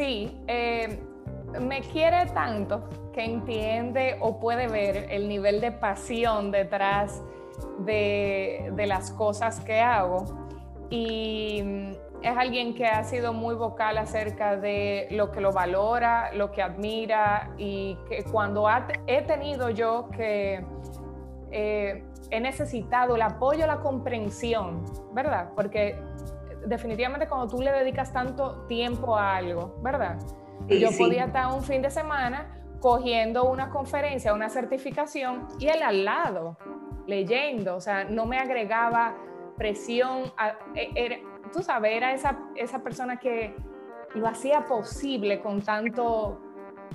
Sí, 0.00 0.34
eh, 0.46 0.98
me 1.60 1.82
quiere 1.82 2.24
tanto 2.32 2.88
que 3.12 3.22
entiende 3.22 4.16
o 4.20 4.40
puede 4.40 4.66
ver 4.66 5.08
el 5.10 5.28
nivel 5.28 5.60
de 5.60 5.72
pasión 5.72 6.50
detrás 6.50 7.22
de, 7.80 8.72
las 8.88 9.10
cosas 9.10 9.60
que 9.60 9.78
hago 9.78 10.24
y 10.88 11.62
mm, 11.62 11.92
es 12.22 12.34
alguien 12.34 12.74
que 12.74 12.86
ha 12.86 13.04
sido 13.04 13.34
muy 13.34 13.54
vocal 13.54 13.98
acerca 13.98 14.56
de 14.56 15.06
lo 15.10 15.32
que 15.32 15.42
lo 15.42 15.52
valora, 15.52 16.32
lo 16.32 16.50
que 16.50 16.62
admira 16.62 17.50
y 17.58 17.98
que 18.08 18.24
cuando 18.24 18.66
he 19.06 19.20
tenido 19.20 19.68
yo 19.68 20.08
que 20.16 20.64
eh, 21.50 22.02
he 22.30 22.40
necesitado 22.40 23.16
el 23.16 23.22
apoyo, 23.22 23.66
la 23.66 23.80
comprensión, 23.80 24.82
¿verdad? 25.12 25.50
Porque 25.54 25.98
definitivamente 26.66 27.28
cuando 27.28 27.48
tú 27.48 27.62
le 27.62 27.72
dedicas 27.72 28.12
tanto 28.12 28.66
tiempo 28.66 29.16
a 29.16 29.36
algo, 29.36 29.78
¿verdad? 29.82 30.18
Yo 30.68 30.90
podía 30.96 31.24
estar 31.24 31.52
un 31.52 31.62
fin 31.62 31.82
de 31.82 31.90
semana 31.90 32.60
cogiendo 32.80 33.50
una 33.50 33.70
conferencia, 33.70 34.32
una 34.32 34.48
certificación 34.48 35.48
y 35.58 35.68
él 35.68 35.82
al 35.82 36.04
lado, 36.04 36.56
leyendo, 37.06 37.76
o 37.76 37.80
sea, 37.80 38.04
no 38.04 38.26
me 38.26 38.38
agregaba 38.38 39.16
presión, 39.56 40.32
e, 40.74 41.22
tú 41.52 41.62
sabes, 41.62 41.92
era 41.94 42.12
esa, 42.12 42.38
esa 42.56 42.82
persona 42.82 43.18
que 43.18 43.54
lo 44.14 44.26
hacía 44.26 44.64
posible 44.64 45.40
con 45.40 45.60
tanto 45.62 46.40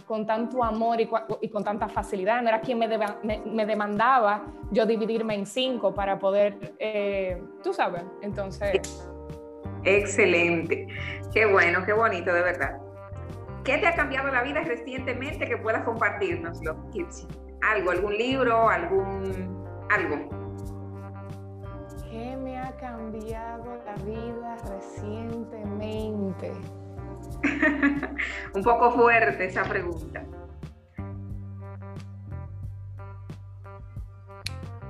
con 0.07 0.25
tanto 0.25 0.63
amor 0.63 1.00
y, 1.00 1.07
con 1.07 1.63
tanta 1.63 1.88
facilidad. 1.88 2.41
No 2.41 2.50
era 2.50 2.60
quien 2.60 2.77
me, 2.77 2.88
me, 2.88 3.65
demandaba 3.65 4.43
yo 4.72 4.86
dividirme 4.86 5.36
en 5.36 5.45
cinco 5.45 5.93
para 5.93 6.19
poder, 6.19 6.75
eh, 6.79 7.41
tú 7.63 7.74
sabes, 7.74 8.03
entonces... 8.22 9.10
Excelente. 9.85 10.87
Qué 11.31 11.45
bueno, 11.45 11.85
qué 11.85 11.93
bonito, 11.93 12.33
de 12.33 12.41
verdad. 12.41 12.77
¿Qué 13.63 13.77
te 13.77 13.87
ha 13.87 13.95
cambiado 13.95 14.29
la 14.29 14.43
vida 14.43 14.61
recientemente 14.61 15.47
que 15.47 15.57
puedas 15.57 15.83
compartirnoslo, 15.83 16.75
Algo, 17.61 17.91
algún 17.91 18.13
libro, 18.13 18.69
algún... 18.69 19.65
algo. 19.89 20.29
¿Qué 22.09 22.35
me 22.37 22.57
ha 22.57 22.75
cambiado 22.77 23.83
la 23.85 23.93
vida 24.03 24.57
recientemente? 24.69 26.51
Un 28.53 28.63
poco 28.63 28.91
fuerte 28.91 29.45
esa 29.45 29.63
pregunta. 29.63 30.23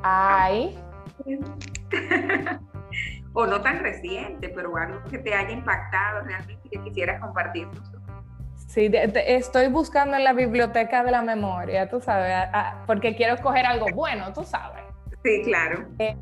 Ay. 0.04 0.78
o 3.36 3.46
no 3.46 3.62
tan 3.62 3.80
reciente, 3.80 4.50
pero 4.50 4.76
algo 4.78 5.04
que 5.10 5.20
te 5.20 5.34
haya 5.36 5.52
impactado 5.52 6.22
realmente 6.22 6.68
y 6.68 6.70
que 6.70 6.84
quisieras 6.84 7.22
compartirnos. 7.22 7.92
Sí, 8.68 8.90
estoy 8.94 9.68
buscando 9.68 10.18
en 10.18 10.24
la 10.24 10.34
biblioteca 10.34 11.04
de 11.04 11.12
la 11.12 11.22
memoria, 11.22 11.88
tú 11.88 12.02
sabes, 12.02 12.34
porque 12.88 13.16
quiero 13.16 13.36
escoger 13.36 13.66
algo 13.66 13.88
bueno, 13.94 14.34
tú 14.34 14.44
sabes. 14.44 14.84
Sí, 15.24 15.44
claro. 15.44 15.86
Eh, 16.00 16.16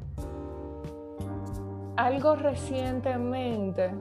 algo 1.95 2.35
recientemente. 2.35 3.91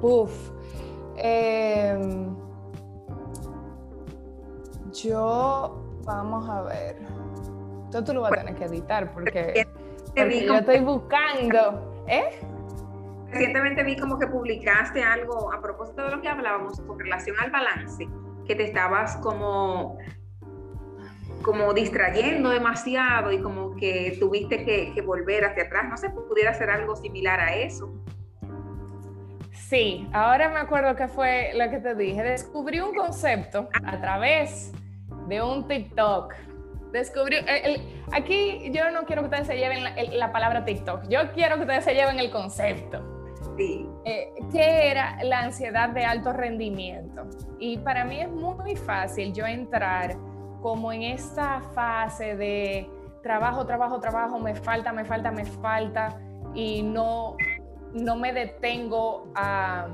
Uf, 0.00 0.50
Em, 1.18 2.36
yo, 4.92 5.82
vamos 6.04 6.48
a 6.48 6.62
ver. 6.62 6.96
Esto 7.86 8.04
tú 8.04 8.14
lo 8.14 8.20
vas 8.22 8.32
a 8.32 8.36
tener 8.36 8.54
que 8.54 8.64
editar 8.64 9.12
porque, 9.12 9.66
yo 10.14 10.54
estoy 10.54 10.80
buscando. 10.80 11.95
¿Eh? 12.08 12.40
Recientemente 13.30 13.82
vi 13.82 13.96
como 13.96 14.18
que 14.18 14.26
publicaste 14.26 15.02
algo 15.02 15.52
a 15.52 15.60
propósito 15.60 16.04
de 16.04 16.16
lo 16.16 16.22
que 16.22 16.28
hablábamos 16.28 16.80
con 16.80 16.98
relación 16.98 17.36
al 17.40 17.50
balance, 17.50 18.08
que 18.46 18.54
te 18.54 18.64
estabas 18.64 19.16
como 19.18 19.98
como 21.42 21.72
distrayendo 21.72 22.50
demasiado 22.50 23.30
y 23.30 23.40
como 23.40 23.76
que 23.76 24.16
tuviste 24.18 24.64
que, 24.64 24.92
que 24.92 25.00
volver 25.00 25.44
hacia 25.44 25.64
atrás. 25.64 25.88
No 25.88 25.96
sé, 25.96 26.10
pudiera 26.10 26.50
hacer 26.50 26.70
algo 26.70 26.96
similar 26.96 27.38
a 27.38 27.54
eso. 27.54 27.92
Sí, 29.52 30.08
ahora 30.12 30.48
me 30.48 30.58
acuerdo 30.58 30.96
que 30.96 31.08
fue 31.08 31.52
lo 31.54 31.70
que 31.70 31.78
te 31.78 31.94
dije. 31.94 32.22
Descubrí 32.22 32.80
un 32.80 32.94
concepto 32.94 33.68
a 33.84 34.00
través 34.00 34.72
de 35.28 35.42
un 35.42 35.66
TikTok. 35.66 36.34
Descubrí, 36.96 37.36
aquí 38.10 38.70
yo 38.72 38.90
no 38.90 39.04
quiero 39.04 39.20
que 39.20 39.26
ustedes 39.26 39.46
se 39.48 39.56
lleven 39.58 39.84
la, 40.18 40.32
palabra 40.32 40.64
TikTok, 40.64 41.08
yo 41.10 41.30
quiero 41.34 41.56
que 41.56 41.62
ustedes 41.62 41.84
se 41.84 41.94
lleven 41.94 42.18
el 42.18 42.30
concepto. 42.30 43.04
Sí. 43.58 43.86
Eh, 44.06 44.32
que 44.50 44.90
era 44.90 45.22
la 45.22 45.40
ansiedad 45.40 45.90
de 45.90 46.06
alto 46.06 46.32
rendimiento. 46.32 47.26
Y 47.58 47.76
para 47.78 48.04
mí 48.04 48.20
es 48.20 48.30
muy 48.30 48.76
fácil 48.76 49.34
yo 49.34 49.44
entrar 49.46 50.16
como 50.62 50.90
en 50.90 51.02
esta 51.02 51.60
fase 51.74 52.34
de 52.34 52.88
trabajo, 53.22 53.66
trabajo, 53.66 54.00
trabajo, 54.00 54.38
me 54.38 54.54
falta, 54.54 54.90
me 54.92 55.04
falta, 55.04 55.30
me 55.30 55.44
falta, 55.44 56.18
y 56.54 56.82
no, 56.82 57.36
no 57.92 58.16
me 58.16 58.32
detengo 58.32 59.30
a, 59.34 59.86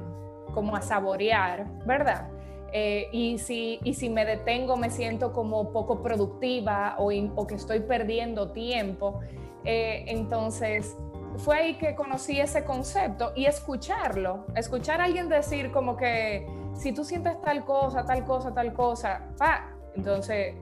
como 0.55 0.77
a 0.77 0.83
saborear, 0.83 1.67
¿verdad? 1.85 2.29
Eh, 2.75 3.09
y, 3.13 3.39
si, 3.39 3.81
y 3.85 3.95
si 3.95 4.09
me 4.09 4.25
detengo 4.25 4.79
me 4.79 4.89
siento 4.89 5.33
como 5.33 5.73
poco 5.73 6.03
productiva 6.03 6.97
o, 6.99 7.13
o 7.35 7.47
que 7.47 7.55
estoy 7.55 7.81
perdiendo 7.81 8.53
tiempo. 8.53 9.21
Eh, 9.65 10.05
entonces, 10.09 10.97
fue 11.37 11.57
ahí 11.57 11.75
que 11.79 11.95
conocí 11.95 12.41
ese 12.41 12.65
concepto 12.65 13.33
y 13.35 13.47
escucharlo, 13.47 14.47
escuchar 14.57 15.01
a 15.01 15.05
alguien 15.05 15.29
decir 15.29 15.71
como 15.71 15.97
que 15.97 16.47
si 16.75 16.93
tú 16.93 17.05
sientes 17.05 17.41
tal 17.43 17.65
cosa, 17.65 18.05
tal 18.05 18.25
cosa, 18.25 18.55
tal 18.55 18.73
cosa, 18.73 19.29
pa, 19.39 19.71
entonces 19.95 20.55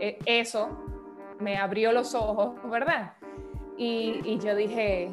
eh, 0.00 0.18
eso 0.26 0.68
me 1.38 1.56
abrió 1.56 1.92
los 1.92 2.14
ojos, 2.14 2.54
¿verdad? 2.70 3.14
Y, 3.76 4.20
y 4.24 4.38
yo 4.38 4.54
dije, 4.54 5.10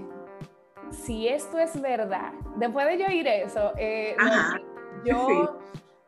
si 0.92 1.28
esto 1.28 1.60
es 1.60 1.80
verdad, 1.82 2.34
después 2.58 2.88
de 2.88 2.98
yo 2.98 3.06
oír 3.08 3.28
eso, 3.28 3.74
eh, 3.78 4.16
yo 5.06 5.60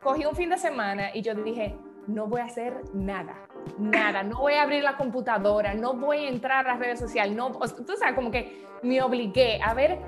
cogí 0.05 0.23
un 0.23 0.35
fin 0.35 0.51
de 0.51 0.57
semana 0.57 1.09
y 1.15 1.23
yo 1.23 1.33
dije, 1.33 1.75
no 2.05 2.27
voy 2.27 2.39
a 2.41 2.45
hacer 2.45 2.79
nada, 2.93 3.47
nada, 3.79 4.21
no 4.21 4.39
voy 4.39 4.53
a 4.53 4.61
abrir 4.61 4.83
la 4.83 4.97
computadora, 4.97 5.73
no 5.73 5.95
voy 5.95 6.25
a 6.25 6.29
entrar 6.29 6.67
a 6.67 6.73
las 6.73 6.79
redes 6.79 6.99
sociales, 6.99 7.35
no, 7.35 7.51
tú 7.51 7.93
sabes, 7.97 8.13
como 8.13 8.29
que 8.29 8.63
me 8.83 9.01
obligué 9.01 9.59
a 9.63 9.73
ver, 9.73 9.99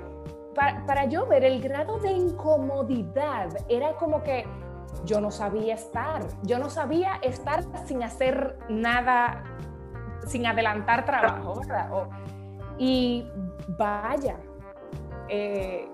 para, 0.54 0.86
para 0.86 1.04
yo 1.06 1.26
ver 1.26 1.44
el 1.44 1.60
grado 1.60 1.98
de 1.98 2.12
incomodidad, 2.12 3.48
era 3.68 3.96
como 3.96 4.22
que 4.22 4.46
yo 5.04 5.20
no 5.20 5.32
sabía 5.32 5.74
estar, 5.74 6.22
yo 6.44 6.60
no 6.60 6.70
sabía 6.70 7.18
estar 7.22 7.64
sin 7.84 8.04
hacer 8.04 8.56
nada, 8.68 9.42
sin 10.28 10.46
adelantar 10.46 11.04
trabajo, 11.04 11.60
¿verdad? 11.60 11.90
y 12.78 13.26
vaya, 13.76 14.36
eh, 15.28 15.88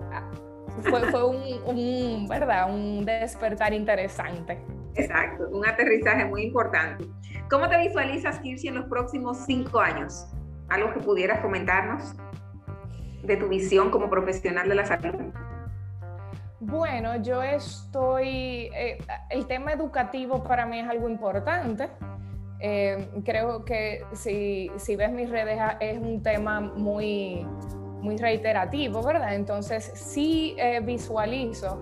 fue, 0.81 1.23
un, 1.23 2.27
¿verdad? 2.27 2.73
un 2.73 3.05
despertar 3.05 3.73
interesante. 3.73 4.59
Exacto, 4.95 5.49
un 5.49 5.65
aterrizaje 5.65 6.25
muy 6.25 6.43
importante. 6.43 7.05
¿Cómo 7.49 7.67
te 7.69 7.77
visualizas, 7.77 8.39
Kirsi, 8.39 8.69
en 8.69 8.75
los 8.75 8.85
próximos 8.85 9.37
cinco 9.45 9.79
años? 9.79 10.27
¿Algo 10.69 10.93
que 10.93 10.99
pudieras 10.99 11.41
comentarnos 11.41 12.15
de 13.23 13.37
tu 13.37 13.47
visión 13.47 13.91
como 13.91 14.09
profesional 14.09 14.67
de 14.67 14.75
la 14.75 14.85
salud? 14.85 15.13
Bueno, 16.59 17.21
yo 17.21 17.43
estoy, 17.43 18.69
eh, 18.73 18.97
el 19.29 19.45
tema 19.45 19.73
educativo 19.73 20.43
para 20.43 20.65
mí 20.65 20.79
es 20.79 20.87
algo 20.87 21.09
importante. 21.09 21.89
Eh, 22.59 23.09
creo 23.23 23.65
que 23.65 24.03
si, 24.13 24.71
si, 24.77 24.95
ves 24.95 25.11
mis 25.11 25.29
redes 25.29 25.59
es 25.79 25.99
un 25.99 26.23
tema 26.23 26.61
muy, 26.61 27.45
muy 28.05 28.17
reiterativo, 28.17 29.01
¿verdad? 29.01 29.33
Entonces 29.33 29.91
sí 29.95 30.55
eh, 30.57 30.79
visualizo 30.79 31.77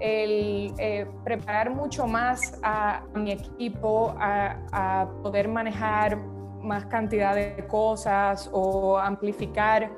el 0.00 0.74
eh, 0.78 1.06
preparar 1.24 1.70
mucho 1.70 2.06
más 2.06 2.58
a, 2.62 3.04
mi 3.14 3.32
equipo, 3.32 4.14
a, 4.18 5.08
poder 5.22 5.48
manejar 5.48 6.18
más 6.60 6.86
cantidad 6.86 7.34
de 7.34 7.66
cosas 7.66 8.50
o 8.52 8.98
amplificar 8.98 9.90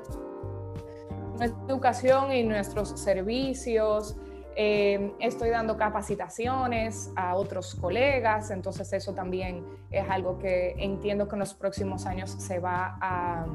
nuestra 1.37 1.63
educación 1.67 2.31
y 2.31 2.43
nuestros 2.43 2.89
servicios. 2.99 4.15
Eh, 4.55 5.13
estoy 5.19 5.49
dando 5.49 5.77
capacitaciones 5.77 7.11
a 7.15 7.35
otros 7.35 7.73
colegas, 7.75 8.51
entonces 8.51 8.91
eso 8.93 9.13
también 9.13 9.65
es 9.89 10.07
algo 10.09 10.37
que 10.37 10.75
entiendo 10.77 11.27
que 11.27 11.35
en 11.35 11.39
los 11.39 11.53
próximos 11.53 12.05
años 12.05 12.31
se 12.31 12.59
va 12.59 12.97
a, 13.01 13.45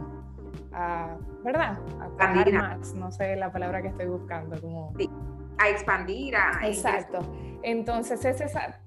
¿verdad? 1.42 1.78
A 2.18 2.34
más, 2.52 2.94
no 2.94 3.10
sé 3.10 3.36
la 3.36 3.50
palabra 3.50 3.80
que 3.80 3.88
estoy 3.88 4.06
buscando. 4.06 4.60
Como... 4.60 4.92
a 5.58 5.68
expandir. 5.68 6.36
A 6.36 6.66
exacto. 6.66 7.20
Entonces 7.62 8.24
es 8.24 8.40
esa... 8.40 8.78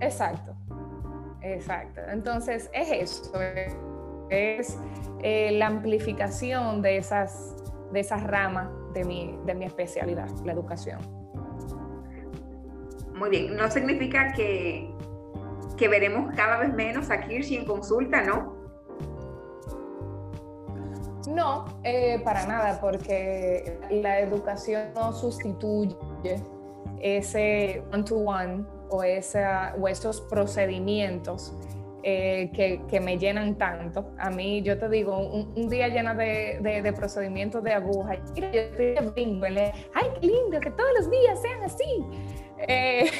Exacto. 0.00 0.56
Exacto. 1.42 2.00
Entonces 2.08 2.70
es 2.72 2.90
eso, 2.90 3.32
es 4.30 4.78
eh, 5.22 5.52
la 5.52 5.66
amplificación 5.66 6.82
de 6.82 6.96
esas, 6.98 7.56
de 7.92 8.00
esas 8.00 8.22
ramas 8.22 8.68
de 8.94 9.04
mi, 9.04 9.38
de 9.44 9.54
mi 9.54 9.64
especialidad, 9.64 10.28
la 10.44 10.52
educación. 10.52 11.00
Muy 13.14 13.30
bien, 13.30 13.56
no 13.56 13.70
significa 13.70 14.32
que, 14.32 14.92
que 15.76 15.88
veremos 15.88 16.34
cada 16.34 16.58
vez 16.58 16.72
menos 16.72 17.10
a 17.10 17.20
Kirsi 17.20 17.56
en 17.56 17.64
consulta, 17.64 18.22
¿no? 18.22 18.61
No, 21.32 21.64
eh, 21.82 22.20
para 22.24 22.46
nada, 22.46 22.78
porque 22.78 23.78
la 23.90 24.20
educación 24.20 24.92
no 24.94 25.12
sustituye 25.14 26.36
ese 27.00 27.82
one-to-one 27.90 28.64
o, 28.90 28.98
o 28.98 29.88
esos 29.88 30.20
procedimientos 30.22 31.54
eh, 32.02 32.50
que, 32.52 33.00
me 33.00 33.16
llenan 33.16 33.56
tanto. 33.56 34.12
A 34.18 34.28
mí, 34.28 34.60
yo 34.60 34.78
te 34.78 34.90
digo, 34.90 35.16
un, 35.18 35.68
día 35.70 35.88
llena 35.88 36.14
de, 36.14 36.92
procedimientos 36.94 37.62
de 37.64 37.72
aguja, 37.72 38.16
yo 38.34 38.46
estoy 38.46 38.94
ay, 39.94 40.06
qué 40.20 40.26
lindo, 40.26 40.60
que 40.60 40.70
todos 40.70 40.90
los 40.98 41.10
días 41.10 41.40
sean 41.40 41.62
así. 41.62 42.04
Eh, 42.68 43.10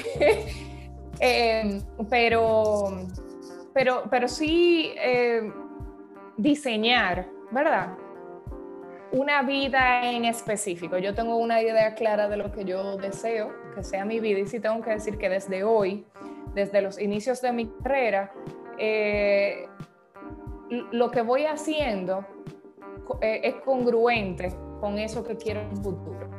em, 1.21 1.83
pero, 2.11 3.07
pero, 3.73 4.03
pero 4.11 4.29
sí 4.29 4.93
diseñar, 6.37 7.27
¿verdad? 7.51 7.97
Una 9.13 9.43
vida 9.43 10.11
en 10.11 10.25
específico. 10.25 10.97
Yo 10.97 11.15
tengo 11.15 11.37
una 11.37 11.61
idea 11.61 11.95
clara 11.95 12.29
de 12.29 12.39
lo 12.39 12.51
que 12.51 12.65
yo 12.65 12.97
deseo 12.97 13.53
que 13.75 13.83
sea 13.83 14.07
mi 14.07 14.21
vida 14.21 14.39
y 14.39 14.47
sí 14.47 14.59
tengo 14.59 14.83
que 14.83 14.91
decir 14.91 15.19
que 15.19 15.29
desde 15.29 15.65
hoy, 15.65 16.07
desde 16.55 16.81
los 16.81 16.99
inicios 16.99 17.43
de 17.43 17.53
mi 17.53 17.71
carrera, 17.83 18.33
eh, 18.79 19.69
lo 20.93 21.11
que 21.11 21.21
voy 21.21 21.45
haciendo 21.45 22.27
eh, 23.21 23.43
es 23.45 23.57
congruente 23.57 24.55
con 24.81 24.99
eso 24.99 25.23
que 25.23 25.37
quiero 25.37 25.61
en 25.61 25.71
el 25.71 25.77
futuro. 25.77 26.31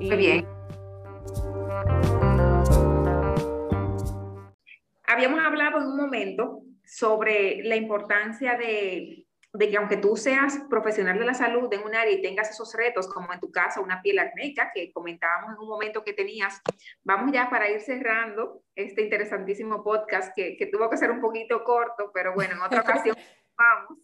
Muy 0.00 0.16
bien. 0.16 0.46
Habíamos 5.06 5.44
hablado 5.44 5.78
en 5.78 5.86
un 5.86 5.96
momento 5.96 6.62
sobre 6.84 7.62
la 7.62 7.76
importancia 7.76 8.56
de, 8.56 9.24
de, 9.52 9.68
que 9.68 9.76
aunque 9.76 9.96
tú 9.96 10.16
seas 10.16 10.60
profesional 10.70 11.18
de 11.18 11.24
la 11.24 11.34
salud 11.34 11.72
en 11.72 11.82
un 11.82 11.94
área 11.94 12.12
y 12.12 12.22
tengas 12.22 12.50
esos 12.50 12.74
retos, 12.74 13.08
como 13.08 13.32
en 13.32 13.40
tu 13.40 13.50
caso 13.50 13.82
una 13.82 14.00
piel 14.00 14.18
acnéica, 14.18 14.70
que 14.74 14.92
comentábamos 14.92 15.52
en 15.52 15.58
un 15.58 15.68
momento 15.68 16.04
que 16.04 16.12
tenías, 16.12 16.60
vamos 17.02 17.32
ya 17.32 17.50
para 17.50 17.70
ir 17.70 17.80
cerrando 17.80 18.62
este 18.74 19.02
interesantísimo 19.02 19.84
podcast 19.84 20.34
que, 20.34 20.56
que 20.56 20.66
tuvo 20.66 20.88
que 20.88 20.96
ser 20.96 21.10
un 21.10 21.20
poquito 21.20 21.62
corto, 21.64 22.10
pero 22.12 22.34
bueno, 22.34 22.54
en 22.54 22.62
otra 22.62 22.80
ocasión 22.82 23.16
vamos. 23.56 23.98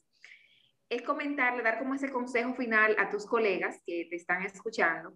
Es 0.88 1.02
comentarle, 1.02 1.62
dar 1.62 1.78
como 1.78 1.94
ese 1.94 2.10
consejo 2.10 2.54
final 2.54 2.96
a 2.98 3.10
tus 3.10 3.26
colegas 3.26 3.80
que 3.84 4.06
te 4.08 4.16
están 4.16 4.42
escuchando 4.42 5.14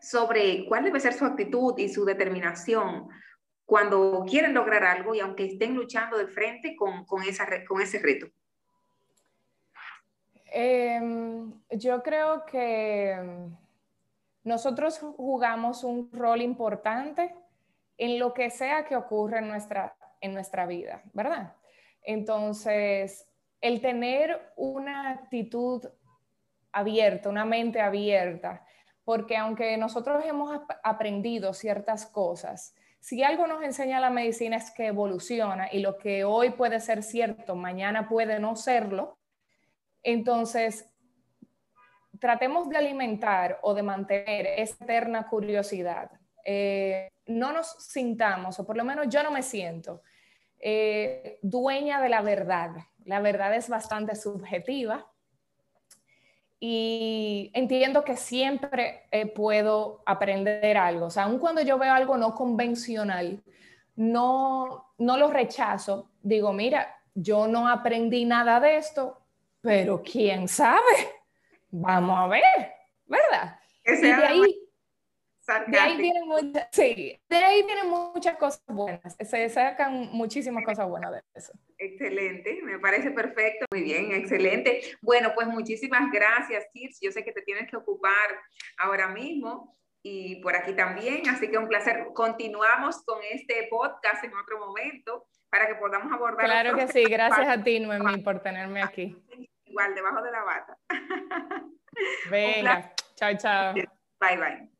sobre 0.00 0.66
cuál 0.66 0.84
debe 0.84 1.00
ser 1.00 1.12
su 1.12 1.24
actitud 1.24 1.74
y 1.76 1.88
su 1.88 2.04
determinación 2.04 3.08
cuando 3.64 4.24
quieren 4.26 4.54
lograr 4.54 4.84
algo 4.84 5.14
y 5.14 5.20
aunque 5.20 5.44
estén 5.44 5.74
luchando 5.74 6.16
de 6.16 6.26
frente 6.26 6.74
con, 6.74 7.04
con, 7.04 7.22
esa, 7.22 7.46
con 7.66 7.82
ese 7.82 7.98
reto? 7.98 8.26
Em, 10.50 11.52
yo 11.70 12.02
creo 12.02 12.44
que 12.46 13.16
nosotros 14.44 14.98
jugamos 14.98 15.84
un 15.84 16.10
rol 16.12 16.40
importante 16.40 17.34
en 17.98 18.18
lo 18.18 18.32
que 18.32 18.50
sea 18.50 18.84
que 18.84 18.96
ocurra 18.96 19.40
en 19.40 19.48
nuestra, 19.48 19.96
en 20.20 20.32
nuestra 20.32 20.66
vida, 20.66 21.02
¿verdad? 21.12 21.54
Entonces, 22.02 23.28
el 23.60 23.80
tener 23.80 24.52
una 24.56 25.10
actitud 25.10 25.84
abierta, 26.72 27.28
una 27.28 27.44
mente 27.44 27.80
abierta, 27.80 28.64
porque 29.04 29.36
aunque 29.36 29.76
nosotros 29.76 30.24
hemos 30.24 30.58
aprendido 30.82 31.52
ciertas 31.52 32.06
cosas, 32.06 32.74
si 33.00 33.22
algo 33.22 33.46
nos 33.46 33.62
enseña 33.62 34.00
la 34.00 34.10
medicina 34.10 34.56
es 34.56 34.70
que 34.70 34.86
evoluciona 34.86 35.68
y 35.72 35.80
lo 35.80 35.98
que 35.98 36.24
hoy 36.24 36.50
puede 36.50 36.80
ser 36.80 37.02
cierto, 37.02 37.54
mañana 37.54 38.08
puede 38.08 38.38
no 38.38 38.56
serlo, 38.56 39.17
entonces 40.02 40.86
tratemos 42.18 42.68
de 42.68 42.76
alimentar 42.76 43.58
o 43.62 43.74
de 43.74 43.82
mantener 43.82 44.46
esa 44.46 44.84
eterna 44.84 45.28
curiosidad. 45.28 46.10
Eh, 46.44 47.08
no 47.26 47.52
nos 47.52 47.76
sintamos, 47.78 48.58
o 48.58 48.66
por 48.66 48.76
lo 48.76 48.84
menos 48.84 49.08
yo 49.08 49.22
no 49.22 49.30
me 49.30 49.42
siento, 49.42 50.02
eh, 50.58 51.38
dueña 51.42 52.00
de 52.00 52.08
la 52.08 52.22
verdad. 52.22 52.70
La 53.04 53.20
verdad 53.20 53.54
es 53.54 53.68
bastante 53.68 54.16
subjetiva 54.16 55.06
y 56.60 57.50
entiendo 57.54 58.02
que 58.02 58.16
siempre 58.16 59.06
eh, 59.10 59.26
puedo 59.26 60.02
aprender 60.06 60.76
algo. 60.76 61.06
O 61.06 61.10
sea, 61.10 61.24
aun 61.24 61.38
cuando 61.38 61.62
yo 61.62 61.78
veo 61.78 61.92
algo 61.92 62.16
no 62.16 62.34
convencional, 62.34 63.42
no, 63.94 64.92
no 64.98 65.16
lo 65.16 65.30
rechazo. 65.30 66.10
Digo, 66.22 66.52
mira, 66.52 66.96
yo 67.14 67.46
no 67.46 67.68
aprendí 67.68 68.24
nada 68.24 68.58
de 68.60 68.76
esto, 68.76 69.17
pero 69.60 70.02
quién 70.02 70.48
sabe. 70.48 71.14
Vamos 71.70 72.18
a 72.18 72.26
ver, 72.28 72.72
¿verdad? 73.06 73.58
y 73.84 73.96
de 73.96 74.12
ahí, 74.12 74.68
de 75.68 75.78
ahí, 75.78 75.96
tienen 75.96 76.28
muchas, 76.28 76.68
sí, 76.72 77.18
de 77.28 77.36
ahí 77.36 77.62
tienen 77.64 77.88
muchas 77.88 78.36
cosas 78.36 78.62
buenas. 78.66 79.16
Se 79.18 79.48
sacan 79.48 80.10
muchísimas 80.12 80.64
cosas 80.64 80.88
buenas 80.88 81.12
de 81.12 81.22
eso. 81.34 81.52
Excelente, 81.78 82.60
me 82.62 82.78
parece 82.78 83.10
perfecto. 83.10 83.66
Muy 83.70 83.82
bien, 83.82 84.12
excelente. 84.12 84.82
Bueno, 85.00 85.32
pues 85.34 85.48
muchísimas 85.48 86.10
gracias, 86.12 86.66
Kirs. 86.72 86.98
Yo 87.00 87.12
sé 87.12 87.24
que 87.24 87.32
te 87.32 87.42
tienes 87.42 87.70
que 87.70 87.76
ocupar 87.76 88.12
ahora 88.78 89.08
mismo 89.08 89.76
y 90.02 90.36
por 90.42 90.54
aquí 90.54 90.74
también, 90.74 91.28
así 91.28 91.48
que 91.48 91.58
un 91.58 91.68
placer. 91.68 92.08
Continuamos 92.14 93.02
con 93.04 93.18
este 93.30 93.68
podcast 93.70 94.24
en 94.24 94.34
otro 94.34 94.58
momento 94.58 95.26
para 95.50 95.66
que 95.66 95.76
podamos 95.76 96.12
abordar. 96.12 96.44
Claro 96.44 96.76
que 96.76 96.88
sí, 96.88 97.04
gracias 97.04 97.48
a 97.48 97.62
ti, 97.62 97.80
Noemí, 97.80 98.18
por 98.18 98.40
tenerme 98.40 98.82
aquí. 98.82 99.16
Igual, 99.68 99.94
debajo 99.94 100.22
de 100.22 100.30
la 100.30 100.44
bata. 100.44 100.78
Venga, 102.30 102.92
chao, 103.16 103.36
chao. 103.36 103.74
Bye, 103.74 104.36
bye. 104.36 104.77